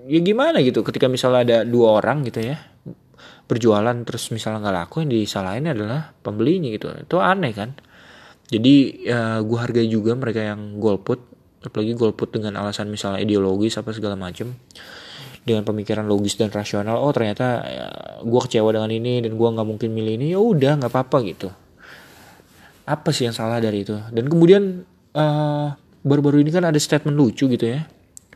ya 0.10 0.20
gimana 0.26 0.66
gitu 0.66 0.82
ketika 0.82 1.06
misalnya 1.06 1.42
ada 1.46 1.58
dua 1.70 2.02
orang 2.02 2.26
gitu 2.26 2.42
ya 2.42 2.58
berjualan 3.46 3.94
terus 4.08 4.32
misalnya 4.32 4.64
nggak 4.64 4.76
laku 4.88 4.96
yang 5.06 5.12
disalahin 5.14 5.70
adalah 5.70 6.18
pembelinya 6.18 6.74
gitu. 6.74 6.90
Itu 6.98 7.22
aneh 7.22 7.54
kan? 7.54 7.78
Jadi 8.50 9.06
ya, 9.06 9.38
gue 9.42 9.58
hargai 9.58 9.86
juga 9.86 10.18
mereka 10.18 10.42
yang 10.42 10.82
golput 10.82 11.33
apalagi 11.64 11.96
golput 11.96 12.36
dengan 12.36 12.60
alasan 12.60 12.92
misalnya 12.92 13.24
ideologis 13.24 13.80
apa 13.80 13.96
segala 13.96 14.20
macem. 14.20 14.54
Dengan 15.44 15.68
pemikiran 15.68 16.08
logis 16.08 16.40
dan 16.40 16.48
rasional 16.56 17.04
oh 17.04 17.12
ternyata 17.12 17.68
ya, 17.68 17.88
gue 18.24 18.42
kecewa 18.48 18.72
dengan 18.72 18.88
ini 18.96 19.20
dan 19.20 19.36
gue 19.36 19.44
nggak 19.44 19.68
mungkin 19.68 19.92
milih 19.92 20.14
ini 20.16 20.28
ya 20.32 20.40
udah 20.40 20.80
nggak 20.80 20.92
apa-apa 20.92 21.18
gitu. 21.28 21.52
Apa 22.88 23.12
sih 23.12 23.28
yang 23.28 23.36
salah 23.36 23.60
dari 23.60 23.84
itu? 23.84 23.92
Dan 24.16 24.32
kemudian 24.32 24.88
eh, 25.12 25.68
baru-baru 26.04 26.40
ini 26.48 26.52
kan 26.52 26.64
ada 26.64 26.80
statement 26.80 27.20
lucu 27.20 27.52
gitu 27.52 27.66
ya. 27.68 27.84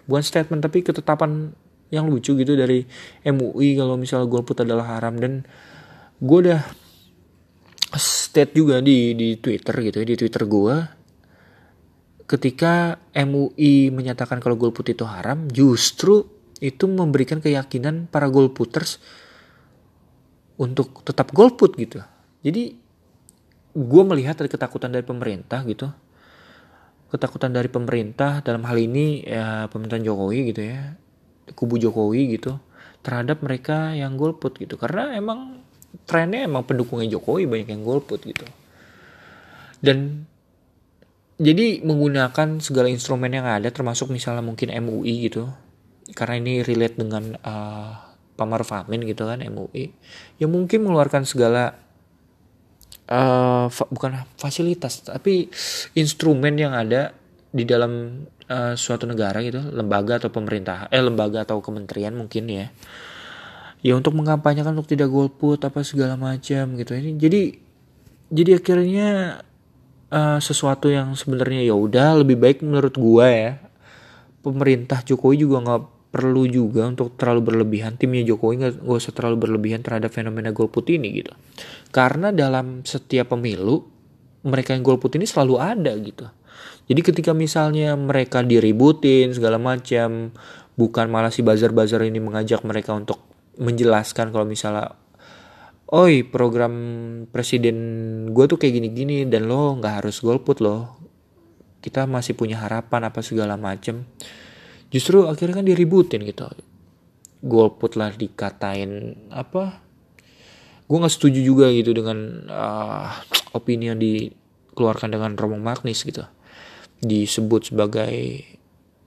Bukan 0.04 0.24
statement 0.24 0.60
tapi 0.60 0.84
ketetapan 0.84 1.56
yang 1.88 2.12
lucu 2.12 2.36
gitu 2.36 2.60
dari 2.60 2.84
MUI 3.24 3.80
kalau 3.80 3.96
misalnya 3.96 4.28
golput 4.28 4.68
adalah 4.68 5.00
haram. 5.00 5.16
Dan 5.16 5.48
gue 6.20 6.38
udah 6.44 6.60
state 7.96 8.52
juga 8.52 8.84
di 8.84 9.16
di 9.16 9.40
Twitter 9.40 9.74
gitu 9.80 10.04
ya 10.04 10.06
di 10.06 10.16
Twitter 10.20 10.44
gue 10.44 10.76
ketika 12.28 13.00
MUI 13.16 13.90
menyatakan 13.90 14.44
kalau 14.44 14.60
golput 14.60 14.92
itu 14.92 15.08
haram, 15.08 15.48
justru 15.48 16.28
itu 16.60 16.86
memberikan 16.86 17.40
keyakinan 17.40 18.12
para 18.12 18.28
golputers 18.28 19.00
untuk 20.60 21.02
tetap 21.08 21.32
golput 21.32 21.80
gitu. 21.80 22.04
Jadi 22.44 22.76
gue 23.78 24.04
melihat 24.04 24.36
ada 24.44 24.50
ketakutan 24.52 24.92
dari 24.92 25.08
pemerintah 25.08 25.64
gitu, 25.64 25.88
ketakutan 27.14 27.56
dari 27.56 27.72
pemerintah 27.72 28.44
dalam 28.44 28.68
hal 28.68 28.76
ini 28.76 29.24
ya 29.24 29.72
pemerintahan 29.72 30.04
Jokowi 30.04 30.40
gitu 30.52 30.62
ya, 30.68 31.00
kubu 31.56 31.80
Jokowi 31.80 32.36
gitu 32.36 32.60
terhadap 33.06 33.40
mereka 33.40 33.96
yang 33.96 34.20
golput 34.20 34.60
gitu. 34.60 34.76
Karena 34.76 35.16
emang 35.16 35.64
trennya 36.04 36.44
emang 36.44 36.68
pendukungnya 36.68 37.08
Jokowi 37.08 37.48
banyak 37.48 37.70
yang 37.72 37.88
golput 37.88 38.20
gitu. 38.26 38.44
Dan 39.80 40.26
jadi 41.38 41.86
menggunakan 41.86 42.58
segala 42.60 42.90
instrumen 42.90 43.30
yang 43.30 43.46
ada 43.46 43.70
termasuk 43.70 44.10
misalnya 44.10 44.42
mungkin 44.42 44.74
MUI 44.74 45.30
gitu 45.30 45.50
karena 46.18 46.42
ini 46.42 46.54
relate 46.66 46.98
dengan 46.98 47.38
uh, 47.46 47.92
Pak 48.38 48.48
Maruf 48.48 48.74
Amin 48.74 49.06
gitu 49.06 49.26
kan 49.30 49.42
MUI 49.42 49.94
yang 50.42 50.50
mungkin 50.50 50.86
mengeluarkan 50.86 51.30
segala 51.30 51.78
uh, 53.10 53.70
fa 53.70 53.84
bukan 53.90 54.26
fasilitas 54.38 55.06
tapi 55.06 55.50
instrumen 55.94 56.58
yang 56.58 56.74
ada 56.74 57.14
di 57.54 57.64
dalam 57.64 58.24
uh, 58.52 58.74
suatu 58.76 59.08
negara 59.08 59.40
gitu 59.44 59.60
lembaga 59.72 60.20
atau 60.20 60.30
pemerintah 60.32 60.92
eh 60.92 61.02
lembaga 61.02 61.48
atau 61.48 61.64
kementerian 61.64 62.16
mungkin 62.16 62.48
ya. 62.48 62.68
Ya 63.86 63.94
untuk 63.94 64.18
mengkampanyekan 64.18 64.74
untuk 64.74 64.90
tidak 64.90 65.14
golput 65.14 65.62
apa 65.62 65.86
segala 65.86 66.18
macam 66.18 66.76
gitu. 66.76 66.92
Ini 66.98 67.16
jadi 67.16 67.42
jadi 68.34 68.52
akhirnya 68.60 69.08
uh, 70.12 70.40
sesuatu 70.40 70.92
yang 70.92 71.14
sebenarnya 71.16 71.64
ya 71.68 71.76
udah 71.76 72.24
lebih 72.24 72.38
baik 72.40 72.64
menurut 72.64 72.96
gua 72.96 73.28
ya. 73.30 73.52
Pemerintah 74.42 75.04
Jokowi 75.04 75.44
juga 75.44 75.58
nggak 75.64 75.84
perlu 76.14 76.48
juga 76.48 76.88
untuk 76.88 77.20
terlalu 77.20 77.54
berlebihan. 77.54 78.00
Timnya 78.00 78.24
Jokowi 78.24 78.54
nggak 78.64 78.74
usah 78.88 79.12
terlalu 79.12 79.48
berlebihan 79.48 79.84
terhadap 79.84 80.10
fenomena 80.10 80.56
golput 80.56 80.88
ini 80.88 81.24
gitu. 81.24 81.34
Karena 81.92 82.32
dalam 82.32 82.88
setiap 82.88 83.36
pemilu 83.36 83.84
mereka 84.48 84.72
yang 84.72 84.86
golput 84.86 85.20
ini 85.20 85.28
selalu 85.28 85.56
ada 85.60 85.92
gitu. 86.00 86.26
Jadi 86.88 87.02
ketika 87.04 87.36
misalnya 87.36 88.00
mereka 88.00 88.40
diributin 88.40 89.36
segala 89.36 89.60
macam 89.60 90.32
bukan 90.80 91.06
malah 91.12 91.34
si 91.34 91.44
buzzer-buzzer 91.44 92.00
ini 92.08 92.24
mengajak 92.24 92.64
mereka 92.64 92.96
untuk 92.96 93.20
menjelaskan 93.60 94.32
kalau 94.32 94.48
misalnya 94.48 94.96
oi 95.88 96.28
program 96.28 96.74
presiden 97.32 97.78
gue 98.36 98.46
tuh 98.48 98.60
kayak 98.60 98.76
gini-gini 98.76 99.24
dan 99.24 99.48
lo 99.48 99.80
nggak 99.80 100.04
harus 100.04 100.20
golput 100.20 100.60
loh. 100.60 101.00
Kita 101.80 102.04
masih 102.04 102.36
punya 102.36 102.60
harapan 102.60 103.08
apa 103.08 103.24
segala 103.24 103.56
macem. 103.56 104.04
Justru 104.92 105.24
akhirnya 105.24 105.64
kan 105.64 105.68
diributin 105.68 106.28
gitu. 106.28 106.44
Golput 107.40 107.96
lah 107.96 108.12
dikatain 108.12 109.16
apa 109.32 109.86
gue 110.88 110.98
nggak 110.98 111.14
setuju 111.14 111.44
juga 111.44 111.68
gitu 111.72 111.92
dengan 111.92 112.48
uh, 112.48 113.12
opini 113.52 113.92
yang 113.92 114.00
dikeluarkan 114.00 115.16
dengan 115.16 115.36
Romo 115.40 115.60
Magnis 115.60 116.04
gitu. 116.04 116.28
Disebut 117.00 117.72
sebagai 117.72 118.44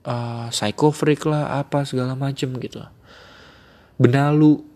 uh, 0.09 0.49
psycho 0.49 0.89
freak 0.89 1.29
lah 1.29 1.61
apa 1.61 1.85
segala 1.85 2.17
macem 2.17 2.53
gitu. 2.57 2.81
Benalu 4.01 4.70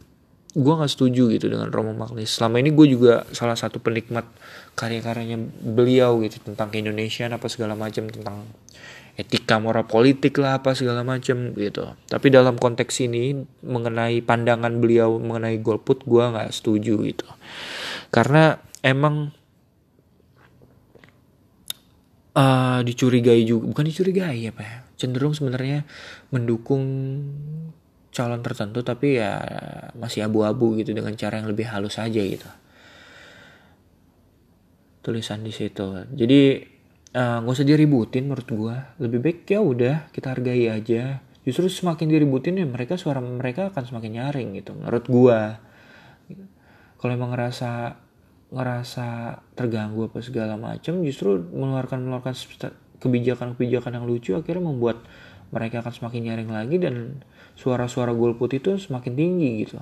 gue 0.56 0.74
nggak 0.74 0.92
setuju 0.92 1.28
gitu 1.36 1.52
dengan 1.52 1.68
Romo 1.68 1.92
Magnis. 1.92 2.32
Selama 2.40 2.64
ini 2.64 2.72
gue 2.72 2.88
juga 2.88 3.28
salah 3.36 3.60
satu 3.60 3.84
penikmat 3.84 4.24
karya-karyanya 4.80 5.36
beliau 5.60 6.24
gitu 6.24 6.40
tentang 6.40 6.72
Indonesia 6.72 7.28
apa 7.28 7.48
segala 7.52 7.76
macam 7.76 8.08
tentang 8.08 8.48
etika 9.20 9.60
moral 9.60 9.88
politik 9.88 10.40
lah 10.40 10.64
apa 10.64 10.72
segala 10.72 11.04
macam 11.04 11.52
gitu. 11.56 11.92
Tapi 12.08 12.28
dalam 12.32 12.56
konteks 12.56 13.04
ini 13.04 13.36
mengenai 13.68 14.24
pandangan 14.24 14.80
beliau 14.80 15.20
mengenai 15.20 15.60
golput 15.60 16.08
gue 16.08 16.24
nggak 16.24 16.52
setuju 16.56 17.04
gitu. 17.04 17.28
Karena 18.08 18.56
emang 18.80 19.36
uh, 22.36 22.80
dicurigai 22.80 23.44
juga 23.44 23.68
bukan 23.72 23.86
dicurigai 23.92 24.40
apa 24.52 24.62
ya 24.64 24.76
cenderung 24.96 25.36
sebenarnya 25.36 25.84
mendukung 26.32 26.84
calon 28.16 28.40
tertentu 28.40 28.80
tapi 28.80 29.20
ya 29.20 29.44
masih 30.00 30.24
abu-abu 30.24 30.80
gitu 30.80 30.96
dengan 30.96 31.12
cara 31.20 31.44
yang 31.44 31.52
lebih 31.52 31.68
halus 31.68 32.00
aja 32.00 32.24
gitu. 32.24 32.48
Tulisan 35.04 35.44
di 35.44 35.52
situ. 35.52 36.08
Jadi 36.16 36.42
eh, 37.12 37.38
nggak 37.44 37.52
uh, 37.52 37.56
usah 37.60 37.68
diributin 37.68 38.32
menurut 38.32 38.48
gue 38.48 38.76
lebih 39.04 39.20
baik 39.20 39.40
ya 39.52 39.60
udah 39.60 40.08
kita 40.16 40.32
hargai 40.32 40.72
aja. 40.72 41.20
Justru 41.44 41.68
semakin 41.68 42.08
diributin 42.08 42.56
ya 42.56 42.66
mereka 42.66 42.96
suara 42.96 43.20
mereka 43.20 43.70
akan 43.70 43.84
semakin 43.84 44.12
nyaring 44.18 44.50
gitu 44.58 44.74
menurut 44.74 45.06
gue 45.06 45.40
kalau 47.06 47.12
emang 47.14 47.38
ngerasa 47.38 48.02
ngerasa 48.50 49.08
terganggu 49.54 50.10
apa 50.10 50.26
segala 50.26 50.58
macam 50.58 51.06
justru 51.06 51.38
mengeluarkan 51.38 52.02
mengeluarkan 52.02 52.34
kebijakan-kebijakan 52.98 53.92
yang 53.94 54.06
lucu 54.10 54.34
akhirnya 54.34 54.74
membuat 54.74 55.06
mereka 55.54 55.86
akan 55.86 55.94
semakin 55.94 56.22
nyaring 56.26 56.50
lagi 56.50 56.78
dan 56.82 57.22
suara-suara 57.56 58.12
golput 58.12 58.52
itu 58.52 58.76
semakin 58.76 59.14
tinggi 59.16 59.50
gitu. 59.66 59.80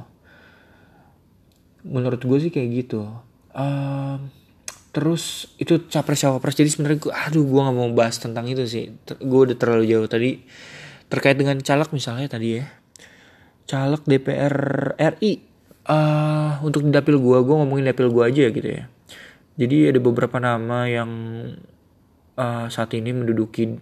Menurut 1.84 2.22
gue 2.22 2.38
sih 2.40 2.52
kayak 2.54 2.70
gitu. 2.86 3.10
Uh, 3.54 4.22
terus 4.94 5.52
itu 5.58 5.84
capres 5.90 6.22
cawapres. 6.22 6.56
Jadi 6.56 6.70
sebenarnya 6.70 7.00
gue 7.02 7.14
aduh 7.14 7.44
gue 7.44 7.60
nggak 7.60 7.76
mau 7.76 7.90
bahas 7.92 8.22
tentang 8.22 8.46
itu 8.46 8.64
sih. 8.70 8.94
Gue 9.20 9.50
udah 9.50 9.58
terlalu 9.58 9.90
jauh 9.90 10.08
tadi. 10.08 10.46
Terkait 11.10 11.36
dengan 11.36 11.58
caleg 11.60 11.90
misalnya 11.92 12.30
tadi 12.30 12.62
ya. 12.62 12.66
Caleg 13.68 14.02
DPR 14.06 14.56
RI 14.96 15.34
uh, 15.90 15.94
eh, 15.94 16.52
untuk 16.64 16.86
dapil 16.88 17.20
gue 17.20 17.38
gue 17.42 17.56
ngomongin 17.58 17.90
dapil 17.90 18.14
gue 18.14 18.24
aja 18.24 18.46
gitu 18.54 18.70
ya. 18.70 18.86
Jadi 19.54 19.94
ada 19.94 20.00
beberapa 20.02 20.42
nama 20.42 20.90
yang 20.90 21.12
uh, 22.38 22.66
saat 22.70 22.94
ini 22.98 23.14
menduduki 23.14 23.78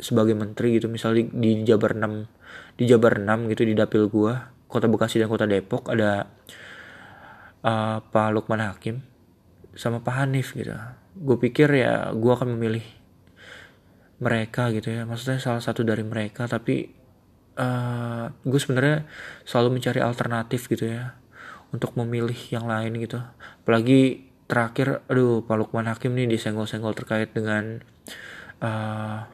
sebagai 0.00 0.32
menteri 0.32 0.80
gitu. 0.80 0.88
Misalnya 0.88 1.28
di 1.32 1.60
Jabar 1.64 1.92
6 1.96 2.39
di 2.74 2.88
Jabar 2.88 3.20
6 3.20 3.50
gitu 3.52 3.62
di 3.68 3.74
dapil 3.76 4.08
gua 4.08 4.50
kota 4.70 4.86
Bekasi 4.86 5.18
dan 5.18 5.26
kota 5.26 5.50
Depok 5.50 5.90
ada 5.90 6.30
uh, 7.66 7.98
Pak 7.98 8.28
Lukman 8.30 8.62
Hakim 8.62 9.02
sama 9.74 9.98
Pak 9.98 10.14
Hanif 10.24 10.54
gitu. 10.54 10.72
Gue 11.18 11.36
pikir 11.42 11.66
ya 11.74 12.14
gue 12.14 12.32
akan 12.32 12.54
memilih 12.54 12.86
mereka 14.22 14.70
gitu 14.70 14.94
ya. 14.94 15.02
Maksudnya 15.04 15.42
salah 15.42 15.62
satu 15.62 15.82
dari 15.82 16.06
mereka 16.06 16.46
tapi 16.46 16.86
uh, 17.58 17.64
eh, 17.64 18.26
gue 18.46 18.60
sebenarnya 18.62 19.06
selalu 19.42 19.80
mencari 19.80 20.00
alternatif 20.02 20.70
gitu 20.70 20.86
ya 20.86 21.18
untuk 21.74 21.98
memilih 21.98 22.38
yang 22.54 22.70
lain 22.70 22.94
gitu. 23.02 23.18
Apalagi 23.66 24.30
terakhir 24.46 25.06
aduh 25.06 25.46
Pak 25.46 25.56
Lukman 25.58 25.86
Hakim 25.90 26.14
nih 26.14 26.26
disenggol-senggol 26.30 26.94
terkait 26.98 27.30
dengan 27.30 27.82
uh, 28.62 29.26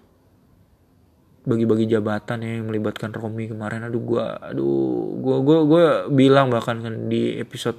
bagi-bagi 1.46 1.86
jabatan 1.86 2.42
ya 2.42 2.58
yang 2.58 2.66
melibatkan 2.66 3.14
Romi 3.14 3.46
kemarin. 3.46 3.86
Aduh 3.86 4.02
gua 4.02 4.36
aduh 4.42 5.14
gua 5.22 5.36
gua 5.40 5.58
gua 5.62 5.84
bilang 6.10 6.50
bahkan 6.50 6.82
kan 6.82 7.06
di 7.06 7.38
episode 7.38 7.78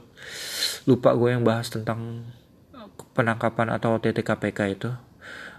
lupa 0.88 1.12
gue 1.20 1.36
yang 1.36 1.44
bahas 1.44 1.68
tentang 1.68 2.24
penangkapan 3.12 3.76
atau 3.76 4.00
OTT 4.00 4.24
KPK 4.24 4.60
itu. 4.72 4.90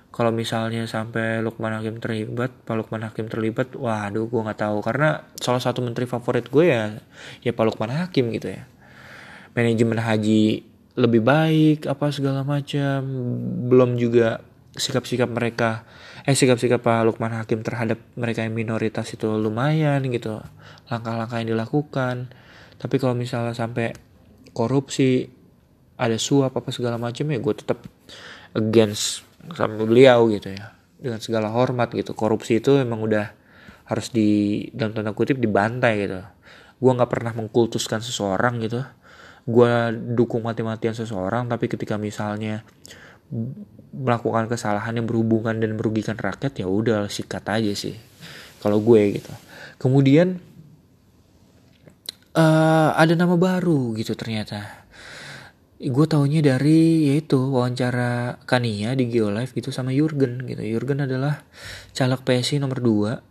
Kalau 0.09 0.33
misalnya 0.33 0.89
sampai 0.89 1.45
Lukman 1.45 1.77
Hakim 1.77 2.01
terlibat, 2.01 2.51
Pak 2.65 2.75
Lukman 2.75 3.05
Hakim 3.05 3.29
terlibat, 3.29 3.77
waduh 3.77 4.25
gue 4.25 4.41
nggak 4.41 4.65
tahu. 4.65 4.81
Karena 4.81 5.29
salah 5.37 5.61
satu 5.61 5.85
menteri 5.85 6.09
favorit 6.09 6.49
gue 6.49 6.65
ya 6.65 6.97
ya 7.45 7.53
Pak 7.53 7.65
Lukman 7.69 7.93
Hakim 7.93 8.33
gitu 8.33 8.57
ya. 8.57 8.65
Manajemen 9.53 10.01
haji 10.01 10.65
lebih 10.99 11.23
baik 11.23 11.87
apa 11.87 12.11
segala 12.11 12.43
macam, 12.43 13.05
belum 13.69 14.01
juga 14.01 14.43
sikap-sikap 14.75 15.29
mereka 15.29 15.85
eh 16.29 16.37
sikap-sikap 16.37 16.85
Pak 16.85 17.09
Lukman 17.09 17.33
Hakim 17.33 17.65
terhadap 17.65 18.05
mereka 18.13 18.45
yang 18.45 18.53
minoritas 18.53 19.09
itu 19.17 19.25
lumayan 19.41 20.05
gitu. 20.13 20.45
Langkah-langkah 20.93 21.41
yang 21.41 21.57
dilakukan. 21.57 22.29
Tapi 22.77 23.01
kalau 23.01 23.17
misalnya 23.17 23.57
sampai 23.57 23.97
korupsi 24.53 25.25
ada 25.97 26.21
suap 26.21 26.53
apa 26.53 26.69
segala 26.69 27.01
macam 27.01 27.33
ya 27.33 27.41
gue 27.41 27.55
tetap 27.57 27.81
against 28.53 29.25
sama 29.57 29.81
beliau 29.89 30.29
gitu 30.29 30.53
ya. 30.53 30.77
Dengan 31.01 31.17
segala 31.25 31.49
hormat 31.49 31.97
gitu. 31.97 32.13
Korupsi 32.13 32.61
itu 32.61 32.77
emang 32.77 33.01
udah 33.09 33.33
harus 33.89 34.13
di 34.13 34.69
dalam 34.77 34.93
tanda 34.93 35.17
kutip 35.17 35.41
dibantai 35.41 36.05
gitu. 36.05 36.21
Gue 36.77 36.93
nggak 36.93 37.09
pernah 37.09 37.33
mengkultuskan 37.33 38.05
seseorang 38.05 38.61
gitu. 38.61 38.85
Gue 39.49 39.97
dukung 39.97 40.45
mati-matian 40.45 40.93
seseorang 40.93 41.49
tapi 41.49 41.73
ketika 41.73 41.97
misalnya 41.97 42.69
melakukan 43.93 44.49
kesalahan 44.49 44.97
yang 44.97 45.07
berhubungan 45.09 45.57
dan 45.61 45.77
merugikan 45.77 46.17
rakyat 46.17 46.53
ya 46.61 46.67
udah 46.69 47.09
sikat 47.09 47.45
aja 47.49 47.73
sih. 47.73 47.97
Kalau 48.59 48.83
gue 48.83 49.21
gitu. 49.21 49.33
Kemudian 49.79 50.43
uh, 52.35 52.91
ada 52.97 53.15
nama 53.15 53.37
baru 53.39 53.95
gitu 53.97 54.15
ternyata. 54.19 54.87
Gue 55.79 56.11
taunya 56.11 56.43
dari 56.43 57.07
yaitu 57.15 57.39
wawancara 57.39 58.43
Kania 58.43 58.99
di 58.99 59.07
Geolive 59.07 59.55
gitu 59.55 59.71
sama 59.71 59.95
Jurgen 59.95 60.43
gitu. 60.49 60.59
Jurgen 60.65 61.07
adalah 61.07 61.47
caleg 61.95 62.19
PSI 62.27 62.59
nomor 62.59 62.83
2 62.83 63.29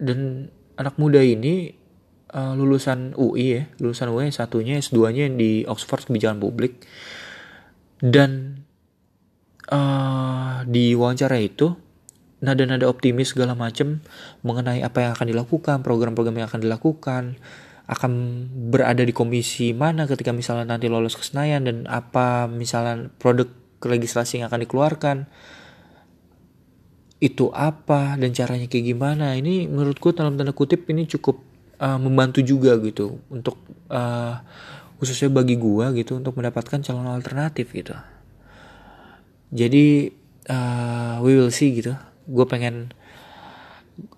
dan 0.00 0.48
anak 0.80 0.96
muda 0.96 1.20
ini 1.20 1.76
uh, 2.32 2.56
lulusan 2.56 3.12
UI 3.20 3.46
ya 3.52 3.62
lulusan 3.78 4.08
UI 4.08 4.32
satunya 4.32 4.80
S2 4.80 4.98
nya 5.12 5.26
di 5.28 5.68
Oxford 5.68 6.08
kebijakan 6.08 6.40
publik 6.40 6.88
dan 8.00 8.64
uh, 9.68 10.64
di 10.64 10.92
wawancara 10.96 11.36
itu 11.40 11.76
nada-nada 12.40 12.88
optimis 12.88 13.36
segala 13.36 13.52
macam 13.52 14.00
mengenai 14.40 14.80
apa 14.80 15.04
yang 15.04 15.12
akan 15.12 15.26
dilakukan, 15.28 15.76
program-program 15.84 16.40
yang 16.40 16.48
akan 16.48 16.60
dilakukan, 16.64 17.36
akan 17.84 18.12
berada 18.72 19.04
di 19.04 19.12
komisi 19.12 19.76
mana 19.76 20.08
ketika 20.08 20.32
misalnya 20.32 20.76
nanti 20.76 20.88
lolos 20.88 21.18
ke 21.18 21.24
Senayan 21.26 21.68
dan 21.68 21.76
apa 21.90 22.48
misalnya 22.48 23.12
produk 23.20 23.50
legislasi 23.82 24.40
yang 24.40 24.48
akan 24.48 24.62
dikeluarkan 24.64 25.16
itu 27.20 27.52
apa 27.52 28.16
dan 28.16 28.32
caranya 28.32 28.64
kayak 28.64 28.96
gimana 28.96 29.36
ini 29.36 29.68
menurutku 29.68 30.16
dalam 30.16 30.40
tanda 30.40 30.56
kutip 30.56 30.88
ini 30.88 31.04
cukup 31.04 31.42
uh, 31.76 32.00
membantu 32.00 32.40
juga 32.40 32.78
gitu 32.80 33.20
untuk 33.28 33.60
uh, 33.92 34.40
khususnya 35.00 35.32
bagi 35.32 35.56
gua 35.56 35.96
gitu 35.96 36.20
untuk 36.20 36.36
mendapatkan 36.36 36.84
calon 36.84 37.08
alternatif 37.08 37.72
gitu. 37.72 37.96
Jadi 39.50 40.12
uh, 40.52 41.18
we 41.24 41.34
will 41.34 41.48
see 41.48 41.74
gitu. 41.74 41.96
Gue 42.30 42.46
pengen 42.46 42.92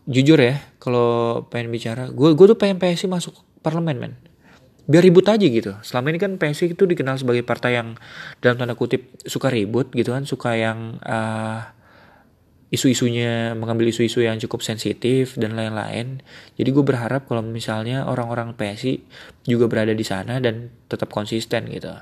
jujur 0.07 0.39
ya 0.39 0.59
kalau 0.79 1.43
pengen 1.51 1.71
bicara 1.71 2.11
gue 2.11 2.35
gue 2.35 2.47
tuh 2.51 2.59
pengen 2.59 2.83
PSI 2.83 3.07
masuk 3.07 3.35
parlemen 3.65 3.97
men. 3.99 4.15
Biar 4.91 5.07
ribut 5.07 5.25
aja 5.31 5.47
gitu. 5.47 5.79
Selama 5.87 6.11
ini 6.11 6.19
kan 6.19 6.37
PSI 6.37 6.75
itu 6.75 6.85
dikenal 6.85 7.17
sebagai 7.17 7.47
partai 7.47 7.79
yang 7.79 7.95
dalam 8.43 8.59
tanda 8.59 8.75
kutip 8.75 9.15
suka 9.23 9.49
ribut 9.49 9.95
gitu 9.95 10.11
kan 10.11 10.27
suka 10.27 10.59
yang 10.59 10.99
uh, 11.07 11.63
isu-isunya 12.73 13.53
mengambil 13.53 13.93
isu-isu 13.93 14.25
yang 14.25 14.41
cukup 14.41 14.65
sensitif 14.65 15.37
dan 15.37 15.53
lain-lain. 15.53 16.25
Jadi 16.57 16.69
gue 16.73 16.81
berharap 16.81 17.29
kalau 17.29 17.45
misalnya 17.45 18.09
orang-orang 18.09 18.57
PSI 18.57 19.05
juga 19.45 19.69
berada 19.69 19.93
di 19.93 20.01
sana 20.01 20.41
dan 20.41 20.73
tetap 20.89 21.13
konsisten 21.13 21.69
gitu. 21.69 21.93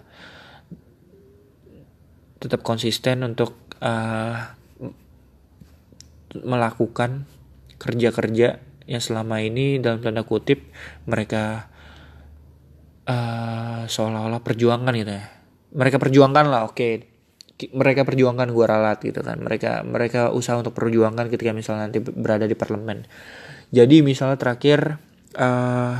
Tetap 2.38 2.62
konsisten 2.62 3.26
untuk 3.26 3.58
uh, 3.82 4.54
melakukan 6.46 7.26
kerja-kerja 7.82 8.62
yang 8.86 9.02
selama 9.02 9.42
ini 9.42 9.82
dalam 9.82 9.98
tanda 9.98 10.22
kutip 10.22 10.70
mereka 11.10 11.66
uh, 13.10 13.90
seolah-olah 13.90 14.38
perjuangan 14.46 14.94
gitu 14.94 15.18
ya. 15.18 15.26
Mereka 15.74 15.98
perjuangkan 15.98 16.46
lah, 16.46 16.62
oke. 16.70 16.78
Okay 16.78 17.09
mereka 17.76 18.08
perjuangkan 18.08 18.48
gue 18.48 18.64
ralat 18.64 18.98
gitu 19.04 19.20
kan. 19.20 19.36
Mereka 19.36 19.84
mereka 19.84 20.32
usaha 20.32 20.56
untuk 20.56 20.72
perjuangkan 20.72 21.28
ketika 21.28 21.52
misalnya 21.52 21.92
nanti 21.92 22.00
berada 22.00 22.48
di 22.48 22.56
parlemen. 22.56 23.04
Jadi 23.70 24.00
misalnya 24.00 24.40
terakhir 24.40 24.96
uh, 25.36 25.94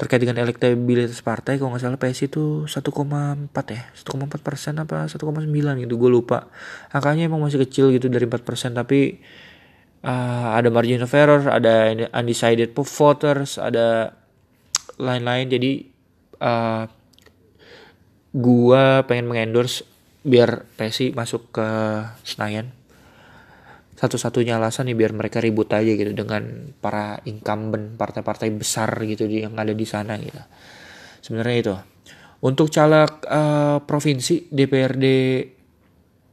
terkait 0.00 0.24
dengan 0.24 0.40
elektabilitas 0.40 1.20
partai 1.20 1.60
kalau 1.60 1.76
nggak 1.76 1.84
salah 1.84 2.00
PSI 2.00 2.32
itu 2.32 2.64
1,4 2.64 3.52
ya? 3.70 3.82
1,4 3.92 4.40
persen 4.40 4.74
apa 4.80 5.06
1,9 5.06 5.20
gitu 5.84 5.94
gue 5.94 6.10
lupa. 6.10 6.48
Angkanya 6.90 7.30
emang 7.30 7.44
masih 7.44 7.62
kecil 7.62 7.92
gitu 7.94 8.10
dari 8.10 8.24
4 8.26 8.42
persen 8.42 8.72
tapi 8.72 9.20
uh, 10.02 10.56
ada 10.56 10.72
margin 10.72 11.04
of 11.04 11.12
error 11.12 11.44
ada 11.46 11.92
undecided 12.16 12.72
voters 12.74 13.60
ada 13.60 14.16
lain-lain. 15.00 15.48
Jadi 15.48 15.72
uh, 16.40 16.84
gua 18.34 19.02
pengen 19.04 19.26
mengendorse 19.30 19.82
biar 20.20 20.68
PSI 20.76 21.16
masuk 21.16 21.52
ke 21.54 21.68
Senayan. 22.24 22.72
Satu-satunya 23.96 24.56
alasan 24.56 24.88
nih 24.88 24.96
biar 24.96 25.12
mereka 25.12 25.44
ribut 25.44 25.68
aja 25.76 25.92
gitu 25.92 26.16
dengan 26.16 26.72
para 26.80 27.20
incumbent 27.28 28.00
partai-partai 28.00 28.48
besar 28.52 28.88
gitu 29.04 29.28
yang 29.28 29.56
ada 29.60 29.76
di 29.76 29.84
sana 29.84 30.16
gitu. 30.16 30.40
Sebenarnya 31.20 31.56
itu. 31.60 31.74
Untuk 32.40 32.72
caleg 32.72 33.12
uh, 33.28 33.84
provinsi 33.84 34.48
DPRD 34.48 35.06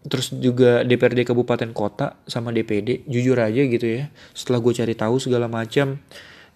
terus 0.08 0.32
juga 0.39 0.88
DPRD 0.88 1.28
kabupaten 1.28 1.76
kota 1.76 2.23
sama 2.23 2.56
DPD 2.56 3.04
jujur 3.04 3.36
aja 3.43 3.60
gitu 3.67 3.84
ya. 3.84 4.08
Setelah 4.32 4.63
gue 4.63 4.71
cari 4.71 4.95
tahu 4.95 5.19
segala 5.19 5.52
macam 5.52 6.00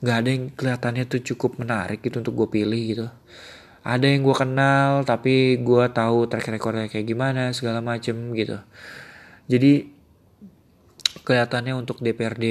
nggak 0.01 0.17
ada 0.17 0.29
yang 0.31 0.43
kelihatannya 0.55 1.03
tuh 1.05 1.21
cukup 1.21 1.61
menarik 1.61 2.01
gitu 2.01 2.23
untuk 2.23 2.33
gue 2.33 2.47
pilih 2.49 2.81
gitu 2.89 3.07
ada 3.81 4.05
yang 4.05 4.21
gue 4.21 4.35
kenal 4.37 5.01
tapi 5.01 5.57
gue 5.57 5.83
tahu 5.89 6.29
track 6.29 6.53
recordnya 6.53 6.85
kayak 6.85 7.07
gimana 7.09 7.49
segala 7.49 7.81
macem 7.81 8.13
gitu. 8.37 8.61
Jadi 9.49 9.89
kelihatannya 11.25 11.73
untuk 11.73 11.99
DPRD 11.99 12.45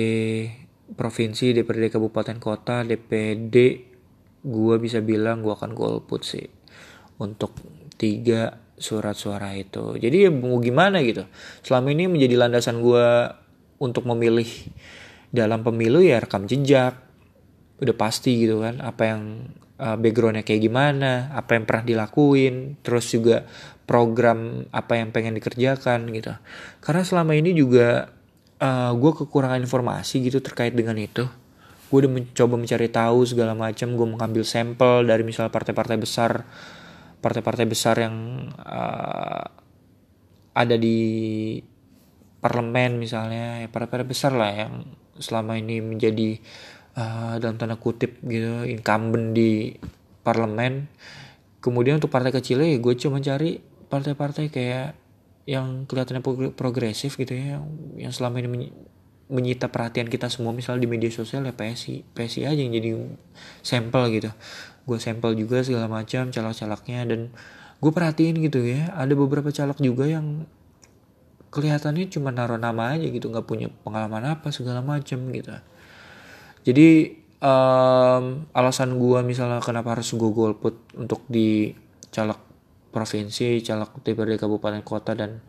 provinsi 0.98 1.54
DPRD 1.54 1.94
kabupaten 1.94 2.36
kota 2.42 2.82
DPD 2.82 3.56
gue 4.40 4.76
bisa 4.82 4.98
bilang 5.04 5.44
gue 5.44 5.54
akan 5.54 5.70
golput 5.76 6.26
sih 6.26 6.46
untuk 7.22 7.54
tiga 7.94 8.58
surat 8.80 9.14
suara 9.14 9.52
itu. 9.54 10.00
Jadi 10.00 10.26
ya 10.26 10.30
mau 10.32 10.56
gimana 10.58 11.04
gitu? 11.04 11.28
Selama 11.60 11.92
ini 11.92 12.08
menjadi 12.08 12.40
landasan 12.40 12.80
gue 12.80 13.06
untuk 13.78 14.08
memilih 14.08 14.48
dalam 15.30 15.60
pemilu 15.62 16.00
ya 16.00 16.18
rekam 16.18 16.48
jejak. 16.48 16.96
Udah 17.80 17.96
pasti 17.96 18.40
gitu 18.44 18.64
kan 18.64 18.80
apa 18.80 19.02
yang 19.14 19.22
uh, 19.80 19.96
backgroundnya 19.96 20.44
kayak 20.44 20.68
gimana, 20.68 21.32
apa 21.32 21.56
yang 21.56 21.64
pernah 21.64 21.84
dilakuin, 21.88 22.76
terus 22.84 23.08
juga 23.08 23.48
program 23.88 24.68
apa 24.70 25.00
yang 25.00 25.10
pengen 25.10 25.34
dikerjakan 25.40 26.12
gitu. 26.12 26.36
Karena 26.84 27.02
selama 27.02 27.32
ini 27.34 27.56
juga 27.56 28.12
uh, 28.60 28.92
gue 28.92 29.12
kekurangan 29.24 29.58
informasi 29.58 30.20
gitu 30.28 30.38
terkait 30.44 30.76
dengan 30.76 30.94
itu. 31.00 31.24
Gue 31.90 32.06
udah 32.06 32.12
mencoba 32.12 32.54
mencari 32.54 32.86
tahu 32.86 33.26
segala 33.26 33.56
macam, 33.58 33.98
gue 33.98 34.06
mengambil 34.06 34.46
sampel 34.46 35.08
dari 35.08 35.26
misalnya 35.26 35.50
partai-partai 35.50 35.98
besar, 35.98 36.46
partai-partai 37.18 37.66
besar 37.66 37.98
yang 37.98 38.46
uh, 38.62 39.42
ada 40.54 40.76
di 40.78 41.58
parlemen 42.38 43.02
misalnya, 43.02 43.64
ya 43.64 43.66
partai-partai 43.66 44.06
besar 44.06 44.32
lah 44.38 44.52
yang 44.54 44.86
selama 45.18 45.58
ini 45.58 45.82
menjadi 45.82 46.38
uh, 47.00 47.34
dalam 47.40 47.56
tanda 47.56 47.80
kutip 47.80 48.20
gitu 48.20 48.68
incumbent 48.68 49.32
di 49.32 49.72
parlemen. 50.20 50.92
Kemudian 51.64 51.96
untuk 51.96 52.12
partai 52.12 52.32
kecil 52.32 52.60
ya 52.60 52.76
gue 52.76 52.94
cuma 52.96 53.20
cari 53.20 53.60
partai-partai 53.88 54.52
kayak 54.52 54.96
yang 55.48 55.88
kelihatannya 55.88 56.22
progresif 56.54 57.16
gitu 57.16 57.32
ya 57.34 57.58
yang, 57.98 58.12
selama 58.12 58.38
ini 58.44 58.70
menyita 59.30 59.70
perhatian 59.70 60.10
kita 60.10 60.28
semua 60.28 60.52
misalnya 60.52 60.84
di 60.84 60.90
media 60.90 61.10
sosial 61.10 61.46
ya 61.46 61.54
PSI 61.54 62.02
PSI 62.12 62.40
aja 62.46 62.60
yang 62.60 62.72
jadi 62.76 62.90
sampel 63.64 64.02
gitu. 64.12 64.30
Gue 64.84 64.98
sampel 65.00 65.36
juga 65.36 65.64
segala 65.64 65.88
macam 65.88 66.28
caleg-calegnya 66.28 67.00
dan 67.08 67.20
gue 67.80 67.92
perhatiin 67.92 68.36
gitu 68.44 68.60
ya 68.60 68.92
ada 68.92 69.12
beberapa 69.16 69.48
caleg 69.48 69.78
juga 69.80 70.04
yang 70.04 70.44
kelihatannya 71.50 72.06
cuma 72.12 72.30
naruh 72.30 72.60
nama 72.60 72.94
aja 72.94 73.10
gitu 73.10 73.26
nggak 73.26 73.46
punya 73.48 73.72
pengalaman 73.82 74.38
apa 74.38 74.54
segala 74.54 74.84
macam 74.84 75.18
gitu 75.34 75.50
jadi 76.70 77.18
um, 77.42 78.46
alasan 78.54 78.94
gue 78.94 79.18
misalnya 79.26 79.58
kenapa 79.58 79.98
harus 79.98 80.14
gue 80.14 80.30
golput 80.30 80.94
untuk 80.94 81.26
di 81.26 81.74
caleg 82.14 82.38
provinsi 82.94 83.58
caleg 83.62 83.90
DPRD 84.06 84.38
kabupaten 84.38 84.82
kota 84.86 85.18
dan 85.18 85.42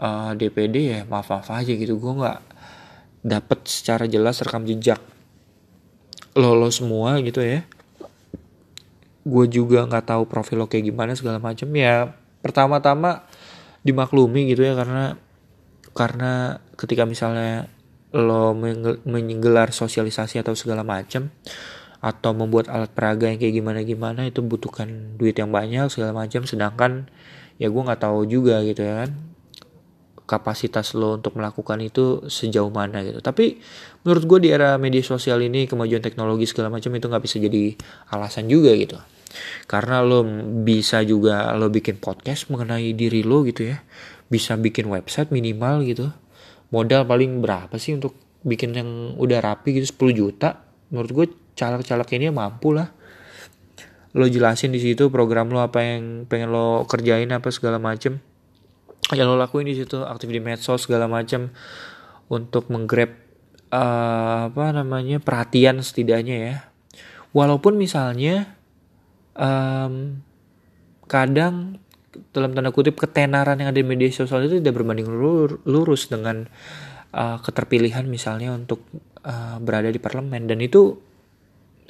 uh, 0.00 0.32
eh, 0.34 0.38
DPD 0.38 0.76
ya 0.90 1.00
maaf 1.06 1.30
maaf 1.30 1.48
aja 1.54 1.70
gitu. 1.70 1.98
Gue 2.02 2.12
nggak 2.18 2.38
dapet 3.26 3.58
secara 3.66 4.06
jelas 4.06 4.42
rekam 4.42 4.66
jejak 4.66 4.98
lo 6.36 6.58
lo 6.58 6.68
semua 6.74 7.18
gitu 7.22 7.42
ya. 7.42 7.62
Gue 9.26 9.46
juga 9.50 9.86
nggak 9.86 10.06
tahu 10.10 10.22
profil 10.26 10.62
lo 10.62 10.66
kayak 10.66 10.90
gimana 10.90 11.14
segala 11.14 11.38
macam 11.38 11.66
ya 11.74 12.10
pertama-tama 12.42 13.26
dimaklumi 13.82 14.50
gitu 14.50 14.62
ya 14.62 14.74
karena 14.78 15.18
karena 15.94 16.62
ketika 16.78 17.08
misalnya 17.08 17.66
lo 18.14 18.54
menggelar 19.06 19.74
sosialisasi 19.74 20.38
atau 20.38 20.54
segala 20.54 20.86
macam 20.86 21.32
atau 21.98 22.30
membuat 22.36 22.70
alat 22.70 22.92
peraga 22.92 23.26
yang 23.26 23.40
kayak 23.40 23.54
gimana 23.56 23.80
gimana 23.82 24.20
itu 24.28 24.44
butuhkan 24.44 25.18
duit 25.18 25.34
yang 25.34 25.50
banyak 25.50 25.90
segala 25.90 26.14
macam 26.14 26.46
sedangkan 26.46 27.10
ya 27.56 27.72
gue 27.72 27.82
nggak 27.82 28.02
tahu 28.04 28.28
juga 28.28 28.62
gitu 28.62 28.84
ya 28.84 29.04
kan 29.04 29.10
kapasitas 30.26 30.92
lo 30.98 31.16
untuk 31.16 31.38
melakukan 31.38 31.78
itu 31.78 32.26
sejauh 32.26 32.68
mana 32.68 33.00
gitu. 33.06 33.22
Tapi 33.22 33.62
menurut 34.02 34.24
gue 34.26 34.38
di 34.42 34.48
era 34.50 34.74
media 34.76 35.00
sosial 35.00 35.38
ini 35.38 35.70
kemajuan 35.70 36.02
teknologi 36.02 36.50
segala 36.50 36.68
macam 36.68 36.90
itu 36.98 37.06
nggak 37.06 37.22
bisa 37.22 37.38
jadi 37.38 37.78
alasan 38.10 38.50
juga 38.50 38.74
gitu. 38.74 38.98
Karena 39.70 40.02
lo 40.02 40.26
bisa 40.66 41.00
juga 41.06 41.54
lo 41.54 41.70
bikin 41.70 42.02
podcast 42.02 42.50
mengenai 42.50 42.92
diri 42.92 43.22
lo 43.22 43.46
gitu 43.46 43.70
ya 43.70 43.78
bisa 44.26 44.58
bikin 44.58 44.90
website 44.90 45.30
minimal 45.30 45.86
gitu 45.86 46.10
modal 46.70 47.06
paling 47.06 47.42
berapa 47.42 47.74
sih 47.78 47.94
untuk 47.94 48.16
bikin 48.46 48.74
yang 48.74 48.90
udah 49.18 49.38
rapi 49.42 49.76
gitu 49.78 50.10
10 50.10 50.20
juta? 50.20 50.62
Menurut 50.90 51.10
gue 51.10 51.26
caleg-caleg 51.58 52.08
ini 52.18 52.30
mampu 52.30 52.76
lah. 52.76 52.92
Lo 54.16 54.24
jelasin 54.24 54.72
di 54.72 54.80
situ 54.80 55.12
program 55.12 55.52
lo 55.52 55.60
apa 55.60 55.82
yang 55.84 56.24
pengen 56.24 56.54
lo 56.54 56.86
kerjain 56.88 57.28
apa 57.32 57.52
segala 57.52 57.76
macem. 57.76 58.22
Yang 59.12 59.26
lo 59.28 59.36
lakuin 59.36 59.68
di 59.68 59.76
situ 59.76 60.02
aktif 60.02 60.30
di 60.30 60.40
medsos 60.40 60.88
segala 60.88 61.06
macem 61.06 61.52
untuk 62.26 62.72
menggrab 62.72 63.12
uh, 63.70 64.50
apa 64.50 64.72
namanya 64.72 65.20
perhatian 65.20 65.84
setidaknya 65.84 66.36
ya. 66.36 66.56
Walaupun 67.36 67.76
misalnya 67.76 68.56
um, 69.36 70.24
kadang 71.06 71.78
dalam 72.30 72.52
tanda 72.52 72.70
kutip 72.72 72.96
ketenaran 72.98 73.58
yang 73.60 73.72
ada 73.72 73.80
di 73.80 73.86
media 73.86 74.08
sosial 74.12 74.46
itu 74.46 74.58
tidak 74.60 74.76
berbanding 74.80 75.08
lurus 75.64 76.08
dengan 76.10 76.46
uh, 77.12 77.38
keterpilihan 77.40 78.04
misalnya 78.08 78.52
untuk 78.52 78.84
uh, 79.24 79.56
berada 79.62 79.88
di 79.88 80.00
parlemen. 80.00 80.48
Dan 80.48 80.60
itu 80.60 80.96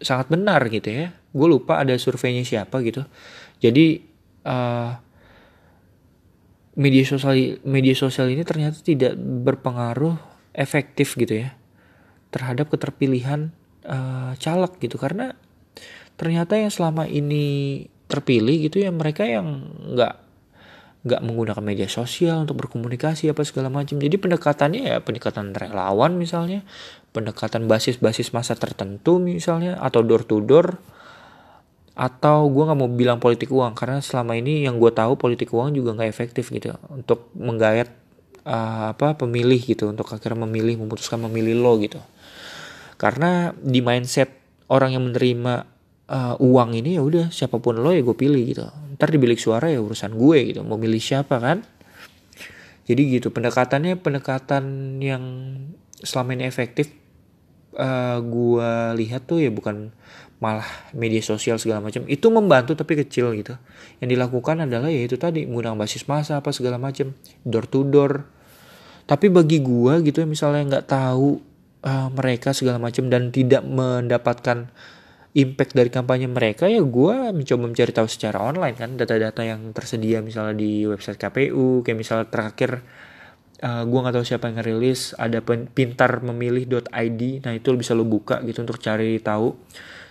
sangat 0.00 0.28
benar 0.28 0.60
gitu 0.68 0.88
ya. 0.92 1.12
Gue 1.32 1.48
lupa 1.48 1.80
ada 1.80 1.96
surveinya 1.96 2.44
siapa 2.44 2.80
gitu. 2.84 3.04
Jadi 3.60 4.04
uh, 4.44 4.90
media 6.76 7.04
sosial 7.08 7.56
media 7.64 7.94
sosial 7.96 8.28
ini 8.28 8.44
ternyata 8.44 8.84
tidak 8.84 9.16
berpengaruh 9.16 10.20
efektif 10.52 11.16
gitu 11.16 11.48
ya 11.48 11.56
terhadap 12.28 12.68
keterpilihan 12.68 13.52
uh, 13.88 14.36
caleg 14.36 14.72
gitu. 14.80 15.00
Karena 15.00 15.32
ternyata 16.20 16.56
yang 16.56 16.72
selama 16.72 17.08
ini 17.08 17.84
terpilih 18.06 18.70
gitu 18.70 18.82
ya 18.82 18.90
mereka 18.94 19.26
yang 19.26 19.66
nggak 19.94 20.26
nggak 21.06 21.22
menggunakan 21.22 21.62
media 21.62 21.86
sosial 21.86 22.42
untuk 22.42 22.58
berkomunikasi 22.66 23.30
apa 23.30 23.46
segala 23.46 23.70
macam. 23.70 24.02
Jadi 24.02 24.18
pendekatannya 24.18 24.82
ya 24.90 24.96
pendekatan 24.98 25.54
relawan 25.54 26.18
misalnya 26.18 26.66
pendekatan 27.14 27.70
basis-basis 27.70 28.34
masa 28.34 28.58
tertentu 28.58 29.22
misalnya 29.22 29.78
atau 29.78 30.02
door 30.02 30.26
to 30.26 30.42
door 30.42 30.82
atau 31.96 32.50
gue 32.52 32.60
nggak 32.60 32.76
mau 32.76 32.90
bilang 32.92 33.22
politik 33.22 33.48
uang 33.48 33.72
karena 33.72 34.04
selama 34.04 34.36
ini 34.36 34.68
yang 34.68 34.76
gue 34.76 34.92
tahu 34.92 35.16
politik 35.16 35.48
uang 35.48 35.72
juga 35.72 35.96
nggak 35.96 36.10
efektif 36.12 36.52
gitu 36.52 36.76
untuk 36.92 37.32
menggayat 37.32 37.88
uh, 38.44 38.92
apa 38.92 39.16
pemilih 39.16 39.56
gitu 39.56 39.88
untuk 39.88 40.10
akhirnya 40.12 40.44
memilih 40.44 40.76
memutuskan 40.82 41.22
memilih 41.22 41.56
lo 41.56 41.78
gitu. 41.80 42.02
Karena 42.98 43.54
di 43.56 43.78
mindset 43.80 44.28
orang 44.68 44.98
yang 44.98 45.06
menerima 45.06 45.75
uh, 46.10 46.34
uang 46.38 46.74
ini 46.78 46.98
ya 46.98 47.02
udah 47.02 47.30
siapa 47.30 47.58
pun 47.58 47.78
lo 47.78 47.90
ya 47.90 48.02
gue 48.02 48.16
pilih 48.16 48.42
gitu. 48.46 48.66
Ntar 48.96 49.12
di 49.12 49.18
bilik 49.20 49.38
suara 49.38 49.70
ya 49.70 49.82
urusan 49.82 50.14
gue 50.14 50.38
gitu. 50.54 50.60
Mau 50.62 50.78
milih 50.78 51.02
siapa 51.02 51.38
kan? 51.38 51.62
Jadi 52.86 53.18
gitu 53.18 53.34
pendekatannya 53.34 53.98
pendekatan 53.98 54.96
yang 55.02 55.22
selama 55.98 56.38
ini 56.38 56.46
efektif 56.46 56.94
uh, 57.74 58.22
gue 58.22 58.70
lihat 59.02 59.26
tuh 59.26 59.42
ya 59.42 59.50
bukan 59.50 59.90
malah 60.38 60.68
media 60.92 61.18
sosial 61.24 61.58
segala 61.58 61.82
macam. 61.82 62.06
Itu 62.06 62.30
membantu 62.30 62.78
tapi 62.78 62.94
kecil 62.94 63.34
gitu. 63.34 63.58
Yang 63.98 64.08
dilakukan 64.16 64.68
adalah 64.68 64.92
ya 64.92 65.02
itu 65.02 65.18
tadi 65.18 65.48
menggunakan 65.48 65.80
basis 65.80 66.06
masa 66.06 66.38
apa 66.38 66.54
segala 66.54 66.78
macam 66.78 67.10
door 67.42 67.66
to 67.66 67.82
door. 67.82 68.28
Tapi 69.06 69.30
bagi 69.30 69.62
gua 69.62 70.02
gitu 70.02 70.22
ya 70.22 70.28
misalnya 70.28 70.62
nggak 70.76 70.86
tahu 70.90 71.38
uh, 71.86 72.08
mereka 72.10 72.50
segala 72.54 72.82
macam 72.82 73.06
dan 73.06 73.30
tidak 73.30 73.62
mendapatkan 73.62 74.70
impact 75.36 75.76
dari 75.76 75.92
kampanye 75.92 76.26
mereka 76.32 76.64
ya 76.64 76.80
gua 76.80 77.30
mencoba 77.30 77.68
mencari 77.68 77.92
tahu 77.92 78.08
secara 78.08 78.40
online 78.40 78.76
kan 78.76 78.96
data-data 78.96 79.44
yang 79.44 79.76
tersedia 79.76 80.24
misalnya 80.24 80.56
di 80.56 80.88
website 80.88 81.20
KPU 81.20 81.84
kayak 81.84 81.98
misalnya 82.00 82.26
terakhir 82.32 82.80
uh, 83.60 83.84
gua 83.84 83.98
nggak 84.08 84.14
tahu 84.16 84.24
siapa 84.24 84.48
yang 84.48 84.56
ngerilis 84.64 85.12
ada 85.20 85.44
pintar 85.44 86.24
memilih.id 86.24 87.20
nah 87.44 87.52
itu 87.52 87.68
bisa 87.76 87.92
lo 87.92 88.08
buka 88.08 88.40
gitu 88.48 88.64
untuk 88.64 88.80
cari 88.80 89.20
tahu 89.20 89.52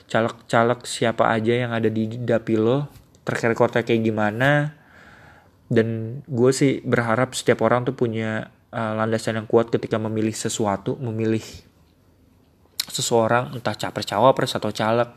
caleg-caleg 0.05 0.85
siapa 0.85 1.33
aja 1.33 1.53
yang 1.65 1.73
ada 1.73 1.89
di 1.89 2.05
dapil 2.21 2.61
lo 2.61 2.79
track 3.25 3.51
recordnya 3.51 3.81
kayak 3.81 4.05
gimana. 4.05 4.77
Dan 5.65 6.21
gue 6.29 6.51
sih 6.53 6.85
berharap 6.85 7.33
setiap 7.33 7.65
orang 7.65 7.89
tuh 7.89 7.97
punya 7.97 8.53
uh, 8.69 8.93
landasan 8.93 9.41
yang 9.41 9.49
kuat 9.49 9.73
ketika 9.73 9.97
memilih 9.97 10.37
sesuatu 10.37 10.93
memilih 11.01 11.41
seseorang 12.89 13.57
entah 13.57 13.75
capres 13.77 14.07
cawapres 14.07 14.55
atau 14.55 14.69
caleg 14.69 15.09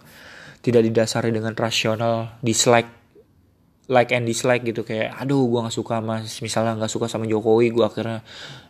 tidak 0.65 0.83
didasari 0.85 1.31
dengan 1.31 1.55
rasional 1.55 2.39
dislike 2.43 2.99
like 3.89 4.13
and 4.13 4.29
dislike 4.29 4.63
gitu. 4.63 4.85
Kayak 4.85 5.17
aduh 5.17 5.49
gue 5.49 5.61
nggak 5.65 5.75
suka 5.75 6.05
mas 6.05 6.39
misalnya 6.45 6.77
nggak 6.77 6.93
suka 6.93 7.07
sama 7.09 7.25
Jokowi 7.25 7.73
gue 7.73 7.85
akhirnya 7.85 8.21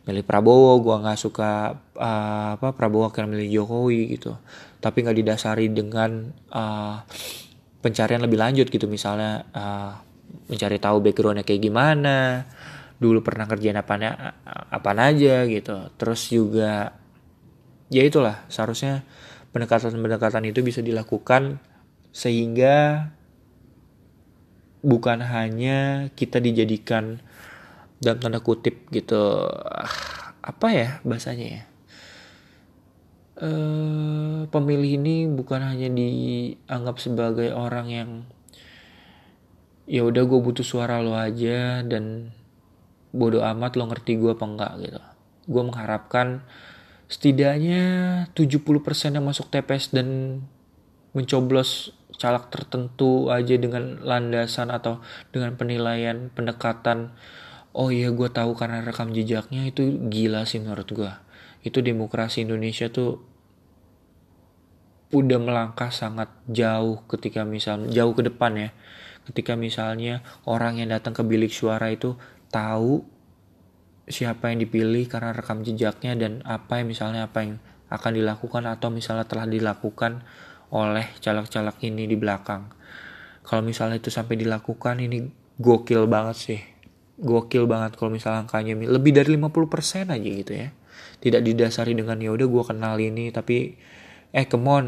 milih 0.07 0.25
Prabowo 0.25 0.79
gue 0.81 0.97
nggak 1.05 1.19
suka 1.19 1.75
uh, 1.99 2.49
apa 2.55 2.73
Prabowo 2.73 3.11
akhirnya 3.11 3.35
milih 3.35 3.63
Jokowi 3.63 4.15
gitu. 4.15 4.39
Tapi 4.79 5.03
nggak 5.05 5.19
didasari 5.19 5.67
dengan 5.75 6.31
uh, 6.55 7.03
pencarian 7.83 8.23
lebih 8.23 8.39
lanjut 8.39 8.71
gitu. 8.71 8.87
Misalnya 8.87 9.43
uh, 9.53 9.93
mencari 10.49 10.79
tahu 10.79 11.03
backgroundnya 11.03 11.45
kayak 11.45 11.61
gimana 11.67 12.47
dulu 12.99 13.23
pernah 13.23 13.47
kerjaan 13.47 13.79
apa 13.79 13.95
apa 14.71 14.91
aja 15.03 15.47
gitu. 15.51 15.77
Terus 15.99 16.21
juga 16.31 16.95
ya 17.89 18.05
itulah 18.05 18.45
seharusnya 18.53 19.05
pendekatan-pendekatan 19.53 20.45
itu 20.49 20.61
bisa 20.61 20.81
dilakukan 20.85 21.61
sehingga 22.13 23.09
bukan 24.85 25.25
hanya 25.25 26.09
kita 26.15 26.39
dijadikan 26.39 27.21
dalam 27.99 28.23
tanda 28.23 28.39
kutip 28.39 28.87
gitu 28.95 29.47
apa 30.39 30.67
ya 30.71 30.89
bahasanya 31.03 31.47
ya? 31.47 31.63
E, 33.39 33.51
pemilih 34.51 34.99
ini 34.99 35.27
bukan 35.31 35.63
hanya 35.63 35.91
dianggap 35.91 36.97
sebagai 37.03 37.51
orang 37.55 37.87
yang 37.91 38.11
ya 39.89 40.05
udah 40.05 40.23
gue 40.25 40.41
butuh 40.41 40.67
suara 40.67 41.01
lo 41.03 41.17
aja 41.17 41.83
dan 41.83 42.31
bodoh 43.11 43.43
amat 43.43 43.75
lo 43.75 43.89
ngerti 43.89 44.21
gue 44.21 44.33
apa 44.35 44.45
enggak 44.47 44.73
gitu. 44.85 45.01
Gue 45.49 45.63
mengharapkan 45.65 46.45
setidaknya 47.09 47.83
70% 48.37 49.17
yang 49.17 49.25
masuk 49.25 49.49
TPS 49.49 49.97
dan 49.97 50.41
mencoblos 51.17 51.97
caleg 52.21 52.45
tertentu 52.53 53.33
aja 53.33 53.57
dengan 53.57 54.05
landasan 54.05 54.69
atau 54.69 55.01
dengan 55.33 55.57
penilaian 55.57 56.29
pendekatan 56.35 57.17
oh 57.73 57.89
iya 57.89 58.13
gue 58.13 58.29
tahu 58.29 58.53
karena 58.59 58.85
rekam 58.85 59.15
jejaknya 59.15 59.71
itu 59.71 59.87
gila 60.11 60.45
sih 60.45 60.61
menurut 60.61 60.89
gue 60.93 61.13
itu 61.65 61.79
demokrasi 61.81 62.47
Indonesia 62.47 62.87
tuh 62.93 63.19
udah 65.09 65.39
melangkah 65.41 65.89
sangat 65.89 66.29
jauh 66.45 67.01
ketika 67.09 67.43
misalnya 67.49 67.89
jauh 67.89 68.13
ke 68.13 68.23
depan 68.29 68.53
ya. 68.57 68.71
Ketika 69.25 69.57
misalnya 69.57 70.25
orang 70.49 70.81
yang 70.81 70.93
datang 70.93 71.13
ke 71.13 71.25
bilik 71.25 71.53
suara 71.53 71.93
itu 71.93 72.17
tahu 72.49 73.05
siapa 74.09 74.53
yang 74.53 74.65
dipilih 74.65 75.09
karena 75.09 75.33
rekam 75.33 75.65
jejaknya 75.65 76.17
dan 76.17 76.33
apa 76.45 76.81
yang 76.81 76.89
misalnya 76.91 77.29
apa 77.29 77.45
yang 77.45 77.53
akan 77.89 78.13
dilakukan 78.17 78.69
atau 78.69 78.89
misalnya 78.93 79.25
telah 79.25 79.49
dilakukan 79.49 80.25
oleh 80.69 81.09
caleg-caleg 81.25 81.77
ini 81.89 82.05
di 82.05 82.17
belakang. 82.17 82.69
Kalau 83.45 83.65
misalnya 83.65 83.97
itu 83.97 84.13
sampai 84.13 84.37
dilakukan 84.37 85.01
ini 85.01 85.25
gokil 85.57 86.05
banget 86.05 86.37
sih. 86.37 86.61
Gokil 87.19 87.65
banget 87.65 87.97
kalau 87.97 88.13
misalnya 88.13 88.45
angkanya 88.45 88.77
lebih 88.77 89.17
dari 89.17 89.35
50% 89.41 90.13
aja 90.13 90.17
gitu 90.21 90.53
ya. 90.53 90.69
Tidak 91.19 91.41
didasari 91.41 91.97
dengan 91.97 92.21
ya 92.21 92.31
udah 92.31 92.47
gue 92.47 92.65
kenal 92.69 92.95
ini 93.01 93.33
tapi 93.33 93.81
eh 94.37 94.45
come 94.45 94.69
on 94.69 94.87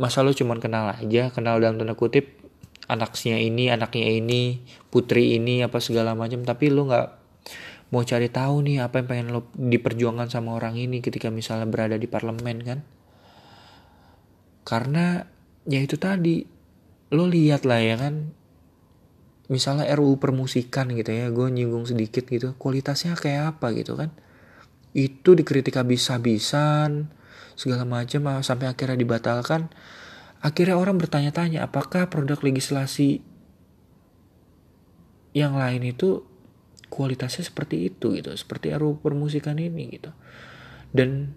masa 0.00 0.24
lu 0.24 0.32
cuman 0.32 0.60
kenal 0.60 0.96
aja 0.96 1.28
kenal 1.28 1.60
dalam 1.60 1.76
tanda 1.76 1.92
kutip 1.92 2.40
anaknya 2.88 3.36
ini 3.36 3.68
anaknya 3.68 4.16
ini 4.16 4.64
putri 4.88 5.36
ini 5.36 5.60
apa 5.60 5.76
segala 5.78 6.16
macam 6.16 6.40
tapi 6.40 6.72
lu 6.72 6.88
nggak 6.88 7.19
mau 7.90 8.06
cari 8.06 8.30
tahu 8.30 8.62
nih 8.62 8.86
apa 8.86 9.02
yang 9.02 9.06
pengen 9.10 9.26
lo 9.34 9.50
diperjuangkan 9.58 10.30
sama 10.30 10.54
orang 10.54 10.78
ini 10.78 11.02
ketika 11.02 11.26
misalnya 11.28 11.66
berada 11.66 11.98
di 11.98 12.06
parlemen 12.06 12.58
kan? 12.62 12.78
Karena 14.62 15.26
ya 15.66 15.82
itu 15.82 15.98
tadi 15.98 16.46
lo 17.10 17.26
lihat 17.26 17.66
lah 17.66 17.82
ya 17.82 17.98
kan 17.98 18.30
misalnya 19.50 19.90
RUU 19.98 20.22
permusikan 20.22 20.94
gitu 20.94 21.10
ya 21.10 21.26
gue 21.34 21.50
nyinggung 21.50 21.82
sedikit 21.82 22.22
gitu 22.30 22.54
kualitasnya 22.54 23.18
kayak 23.18 23.58
apa 23.58 23.74
gitu 23.74 23.98
kan? 23.98 24.14
Itu 24.94 25.34
dikritik 25.34 25.74
habis-habisan 25.74 27.10
segala 27.58 27.82
macam 27.82 28.22
ah, 28.30 28.42
sampai 28.46 28.70
akhirnya 28.70 28.94
dibatalkan. 28.94 29.66
Akhirnya 30.40 30.78
orang 30.78 30.96
bertanya-tanya 30.96 31.66
apakah 31.66 32.08
produk 32.08 32.38
legislasi 32.40 33.20
yang 35.34 35.58
lain 35.58 35.84
itu 35.84 36.29
kualitasnya 36.90 37.46
seperti 37.46 37.88
itu 37.88 38.18
gitu 38.18 38.34
seperti 38.34 38.74
RUU 38.74 38.98
permusikan 39.00 39.56
ini 39.56 39.96
gitu. 39.96 40.10
Dan 40.90 41.30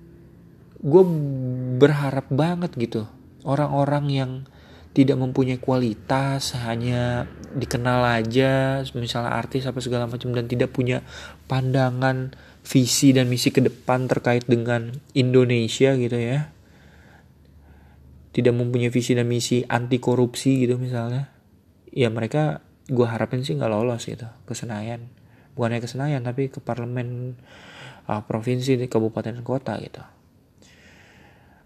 gue 0.84 1.04
berharap 1.80 2.28
banget 2.28 2.76
gitu 2.76 3.08
orang-orang 3.48 4.06
yang 4.12 4.32
tidak 4.94 5.18
mempunyai 5.18 5.58
kualitas 5.58 6.54
hanya 6.54 7.26
dikenal 7.58 8.06
aja 8.22 8.86
misalnya 8.94 9.34
artis 9.34 9.66
apa 9.66 9.82
segala 9.82 10.06
macam 10.06 10.30
dan 10.38 10.46
tidak 10.46 10.70
punya 10.70 11.02
pandangan 11.50 12.36
visi 12.62 13.10
dan 13.10 13.26
misi 13.26 13.50
ke 13.50 13.63
depan 13.63 14.06
terkait 14.06 14.46
dengan 14.46 14.94
Indonesia 15.18 15.98
gitu 15.98 16.18
ya. 16.18 16.54
Tidak 18.34 18.54
mempunyai 18.54 18.89
visi 18.89 19.13
dan 19.13 19.30
misi 19.30 19.62
anti 19.66 19.98
korupsi 19.98 20.66
gitu 20.66 20.78
misalnya. 20.78 21.30
Ya 21.89 22.10
mereka 22.10 22.62
gue 22.89 23.06
harapin 23.06 23.46
sih 23.46 23.58
nggak 23.58 23.72
lolos 23.72 24.06
gitu 24.06 24.26
ke 24.46 24.54
Senayan 24.54 25.22
bukannya 25.54 25.80
ke 25.82 25.88
Senayan 25.89 26.26
tapi 26.26 26.50
ke 26.50 26.60
parlemen 26.60 27.38
uh, 28.10 28.22
provinsi 28.26 28.78
di 28.78 28.88
kabupaten 28.89 29.39
kota 29.46 29.78
gitu. 29.80 30.04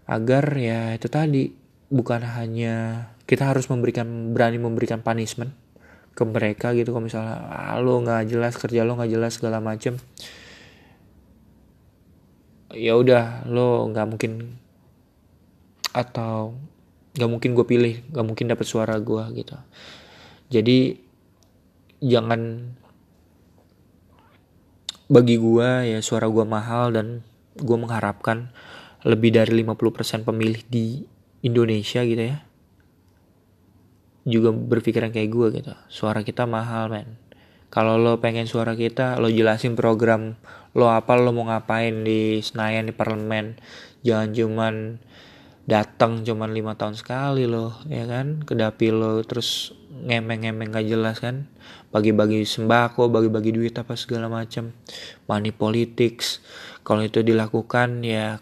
Agar 0.08 0.44
ya 0.56 0.96
itu 0.96 1.08
tadi 1.12 1.52
bukan 1.88 2.24
hanya 2.24 3.08
kita 3.28 3.52
harus 3.52 3.68
memberikan 3.68 4.32
berani 4.32 4.56
memberikan 4.56 5.04
punishment 5.04 5.52
ke 6.16 6.22
mereka 6.24 6.72
gitu. 6.72 6.96
Kalau 6.96 7.04
misalnya 7.04 7.36
ah, 7.48 7.76
lo 7.80 8.00
nggak 8.00 8.28
jelas 8.28 8.56
kerja 8.56 8.84
lo 8.84 8.96
nggak 8.96 9.12
jelas 9.12 9.36
segala 9.36 9.60
macem. 9.60 10.00
Ya 12.72 12.96
udah 12.96 13.48
lo 13.48 13.88
nggak 13.92 14.06
mungkin 14.08 14.60
atau 15.92 16.56
nggak 17.16 17.30
mungkin 17.30 17.50
gue 17.56 17.66
pilih 17.66 17.94
nggak 18.12 18.26
mungkin 18.26 18.46
dapat 18.48 18.66
suara 18.68 18.96
gue 19.00 19.24
gitu. 19.36 19.56
Jadi 20.48 20.96
jangan 22.00 22.72
bagi 25.08 25.40
gue 25.40 25.96
ya 25.96 25.98
suara 26.04 26.28
gue 26.28 26.44
mahal 26.44 26.92
dan 26.92 27.24
gue 27.56 27.76
mengharapkan 27.80 28.52
lebih 29.02 29.34
dari 29.34 29.64
50% 29.64 30.28
pemilih 30.28 30.62
di 30.68 31.02
Indonesia 31.40 32.04
gitu 32.04 32.22
ya 32.22 32.48
juga 34.28 34.52
berpikiran 34.52 35.08
kayak 35.08 35.30
gue 35.32 35.46
gitu. 35.56 35.72
Suara 35.88 36.20
kita 36.20 36.44
mahal 36.44 36.92
men. 36.92 37.16
Kalau 37.72 38.00
lo 38.00 38.20
pengen 38.20 38.44
suara 38.48 38.76
kita 38.76 39.20
lo 39.20 39.28
jelasin 39.28 39.76
program 39.76 40.36
lo 40.76 40.92
apa 40.92 41.16
lo 41.16 41.32
mau 41.32 41.48
ngapain 41.48 42.04
di 42.04 42.44
Senayan 42.44 42.88
di 42.88 42.94
parlemen. 42.94 43.56
Jangan 44.04 44.30
cuman 44.36 44.74
datang 45.68 46.24
cuman 46.24 46.56
lima 46.56 46.72
tahun 46.80 46.96
sekali 46.96 47.44
loh 47.44 47.76
ya 47.92 48.08
kan? 48.08 48.40
Ke 48.42 48.56
dapil 48.56 48.96
lo 48.96 49.20
terus 49.20 49.76
ngemeng-ngemeng 49.92 50.72
gak 50.72 50.88
jelas 50.88 51.20
kan? 51.20 51.52
Bagi-bagi 51.92 52.48
sembako 52.48 53.12
bagi-bagi 53.12 53.52
duit 53.52 53.76
apa 53.76 53.92
segala 53.94 54.32
macam 54.32 54.72
money 55.28 55.52
politics. 55.52 56.40
Kalau 56.80 57.04
itu 57.04 57.20
dilakukan 57.20 58.00
ya 58.00 58.40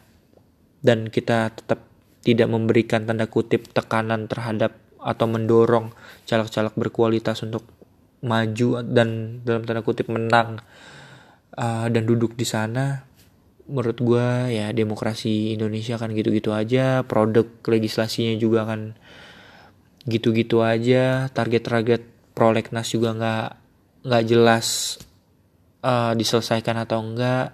dan 0.86 1.10
kita 1.10 1.50
tetap 1.50 1.82
tidak 2.22 2.46
memberikan 2.46 3.02
tanda 3.06 3.26
kutip 3.26 3.74
tekanan 3.74 4.30
terhadap 4.30 4.78
atau 5.02 5.26
mendorong 5.26 5.94
caleg-caleg 6.26 6.74
berkualitas 6.74 7.42
untuk 7.42 7.66
maju 8.22 8.82
dan 8.82 9.42
dalam 9.46 9.62
tanda 9.62 9.82
kutip 9.82 10.10
menang 10.10 10.62
uh, 11.54 11.86
dan 11.86 12.02
duduk 12.02 12.34
di 12.34 12.42
sana 12.42 13.05
menurut 13.66 13.98
gue 13.98 14.28
ya 14.54 14.70
demokrasi 14.70 15.54
Indonesia 15.58 15.98
kan 15.98 16.14
gitu-gitu 16.14 16.54
aja 16.54 17.02
produk 17.02 17.46
legislasinya 17.66 18.38
juga 18.38 18.62
kan 18.62 18.94
gitu-gitu 20.06 20.62
aja 20.62 21.26
target-target 21.34 22.06
prolegnas 22.30 22.94
juga 22.94 23.10
nggak 23.18 23.48
nggak 24.06 24.24
jelas 24.30 24.98
uh, 25.82 26.14
diselesaikan 26.14 26.78
atau 26.86 27.02
enggak 27.02 27.50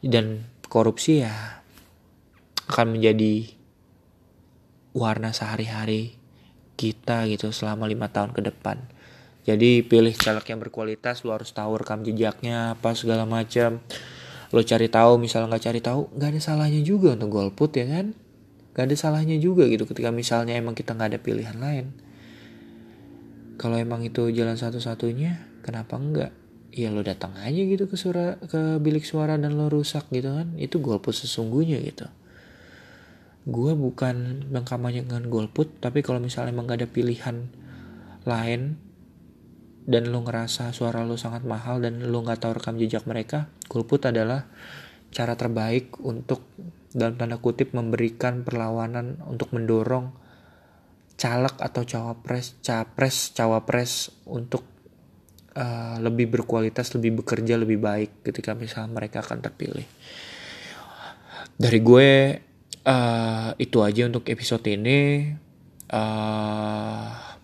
dan 0.00 0.48
korupsi 0.72 1.20
ya 1.20 1.60
akan 2.66 2.96
menjadi 2.96 3.52
warna 4.96 5.36
sehari-hari 5.36 6.16
kita 6.80 7.28
gitu 7.28 7.52
selama 7.52 7.84
lima 7.84 8.08
tahun 8.08 8.32
ke 8.32 8.40
depan. 8.52 8.80
Jadi 9.46 9.86
pilih 9.86 10.10
caleg 10.16 10.42
yang 10.50 10.58
berkualitas 10.58 11.22
lu 11.22 11.30
harus 11.30 11.54
tahu 11.54 11.78
rekam 11.78 12.02
jejaknya 12.02 12.74
apa 12.74 12.98
segala 12.98 13.22
macam 13.22 13.78
lo 14.54 14.62
cari 14.62 14.86
tahu 14.86 15.18
misalnya 15.18 15.54
nggak 15.54 15.64
cari 15.66 15.80
tahu 15.82 16.00
nggak 16.14 16.28
ada 16.36 16.40
salahnya 16.42 16.80
juga 16.84 17.18
untuk 17.18 17.30
golput 17.34 17.70
ya 17.74 17.86
kan? 17.88 18.14
Nggak 18.76 18.84
ada 18.92 18.96
salahnya 18.96 19.36
juga 19.40 19.66
gitu 19.66 19.88
ketika 19.88 20.12
misalnya 20.12 20.54
emang 20.54 20.76
kita 20.76 20.94
nggak 20.94 21.16
ada 21.16 21.20
pilihan 21.22 21.56
lain. 21.58 21.86
Kalau 23.56 23.80
emang 23.80 24.04
itu 24.04 24.28
jalan 24.30 24.54
satu-satunya 24.54 25.64
kenapa 25.64 25.96
enggak 25.96 26.32
ya 26.76 26.92
lo 26.92 27.00
datang 27.00 27.32
aja 27.40 27.56
gitu 27.56 27.88
ke 27.88 27.96
suara 27.96 28.36
ke 28.36 28.76
bilik 28.84 29.08
suara 29.08 29.40
dan 29.40 29.56
lo 29.56 29.72
rusak 29.72 30.06
gitu 30.12 30.28
kan? 30.30 30.52
Itu 30.60 30.84
golput 30.84 31.16
sesungguhnya 31.16 31.80
gitu. 31.82 32.06
Gue 33.46 33.72
bukan 33.72 34.46
mengkampanyekan 34.52 35.32
golput 35.32 35.80
tapi 35.80 36.04
kalau 36.04 36.20
misalnya 36.20 36.52
emang 36.52 36.66
gak 36.66 36.82
ada 36.84 36.88
pilihan 36.90 37.46
lain 38.26 38.76
dan 39.86 40.10
lo 40.10 40.26
ngerasa 40.26 40.74
suara 40.74 41.06
lo 41.06 41.14
sangat 41.14 41.46
mahal 41.46 41.78
dan 41.78 42.02
lo 42.10 42.18
nggak 42.26 42.42
tahu 42.42 42.58
rekam 42.58 42.74
jejak 42.74 43.06
mereka, 43.06 43.46
golput 43.70 44.10
adalah 44.10 44.50
cara 45.14 45.38
terbaik 45.38 46.02
untuk 46.02 46.42
dalam 46.90 47.14
tanda 47.14 47.38
kutip 47.38 47.70
memberikan 47.70 48.42
perlawanan 48.42 49.22
untuk 49.30 49.54
mendorong 49.54 50.10
caleg 51.16 51.54
atau 51.56 51.82
cawapres, 51.86 52.58
capres, 52.60 53.30
cawapres 53.32 54.10
untuk 54.26 54.66
uh, 55.56 55.96
lebih 56.02 56.28
berkualitas, 56.28 56.92
lebih 56.98 57.22
bekerja 57.22 57.56
lebih 57.56 57.80
baik 57.80 58.26
ketika 58.26 58.52
misalnya 58.52 58.92
mereka 58.92 59.24
akan 59.24 59.38
terpilih. 59.40 59.86
Dari 61.56 61.80
gue 61.80 62.10
uh, 62.84 63.50
itu 63.56 63.78
aja 63.80 64.02
untuk 64.04 64.28
episode 64.28 64.66
ini. 64.68 65.30
Uh, 65.86 67.35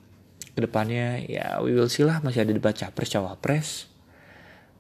ke 0.53 0.61
depannya 0.61 1.25
ya 1.25 1.61
we 1.65 1.73
will 1.73 1.89
see 1.89 2.05
lah. 2.05 2.21
Masih 2.21 2.45
ada 2.45 2.53
debat 2.53 2.77
capres 2.77 3.11
cawapres. 3.13 3.69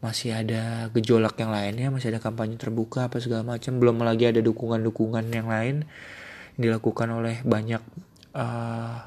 Masih 0.02 0.34
ada 0.34 0.90
gejolak 0.90 1.38
yang 1.38 1.54
lainnya 1.54 1.86
masih 1.94 2.10
ada 2.10 2.18
kampanye 2.18 2.58
terbuka 2.58 3.06
apa 3.06 3.22
segala 3.22 3.46
macam. 3.46 3.78
Belum 3.78 4.02
lagi 4.02 4.26
ada 4.26 4.42
dukungan-dukungan 4.42 5.30
yang 5.30 5.46
lain 5.46 5.86
yang 6.58 6.60
dilakukan 6.60 7.08
oleh 7.08 7.40
banyak 7.46 7.80
uh, 8.34 8.98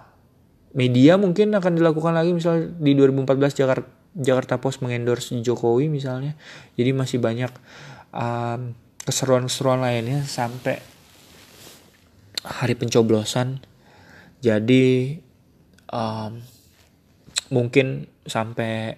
media 0.72 1.20
mungkin 1.20 1.52
akan 1.52 1.76
dilakukan 1.76 2.16
lagi. 2.16 2.32
Misal 2.32 2.74
di 2.80 2.96
2014 2.96 3.60
Jakarta 3.60 3.90
Jakarta 4.16 4.56
Post 4.64 4.80
mengendorse 4.80 5.36
Jokowi 5.44 5.92
misalnya. 5.92 6.40
Jadi 6.80 6.96
masih 6.96 7.20
banyak 7.20 7.52
um, 8.16 8.72
keseruan-keseruan 9.04 9.84
lainnya 9.84 10.24
sampai 10.24 10.80
hari 12.48 12.80
pencoblosan. 12.80 13.60
Jadi 14.40 15.20
um, 15.92 16.40
mungkin 17.50 18.10
sampai 18.26 18.98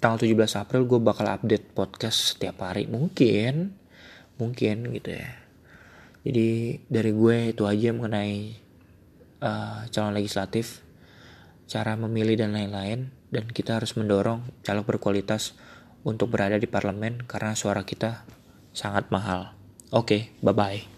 tanggal 0.00 0.20
17 0.20 0.60
April 0.60 0.84
gue 0.84 1.00
bakal 1.00 1.26
update 1.28 1.72
podcast 1.72 2.36
setiap 2.36 2.60
hari. 2.64 2.88
Mungkin 2.88 3.72
mungkin 4.36 4.92
gitu 4.92 5.10
ya. 5.14 5.30
Jadi 6.24 6.80
dari 6.88 7.12
gue 7.12 7.36
itu 7.52 7.64
aja 7.68 7.92
mengenai 7.92 8.56
uh, 9.44 9.84
calon 9.92 10.16
legislatif 10.16 10.84
cara 11.64 11.96
memilih 11.96 12.36
dan 12.36 12.52
lain-lain 12.52 13.08
dan 13.32 13.48
kita 13.48 13.80
harus 13.80 13.96
mendorong 13.96 14.44
caleg 14.60 14.84
berkualitas 14.84 15.56
untuk 16.04 16.28
berada 16.28 16.60
di 16.60 16.68
parlemen 16.68 17.24
karena 17.24 17.56
suara 17.56 17.82
kita 17.88 18.28
sangat 18.76 19.08
mahal. 19.08 19.56
Oke 19.94 20.04
okay, 20.04 20.22
bye 20.44 20.52
bye 20.52 20.93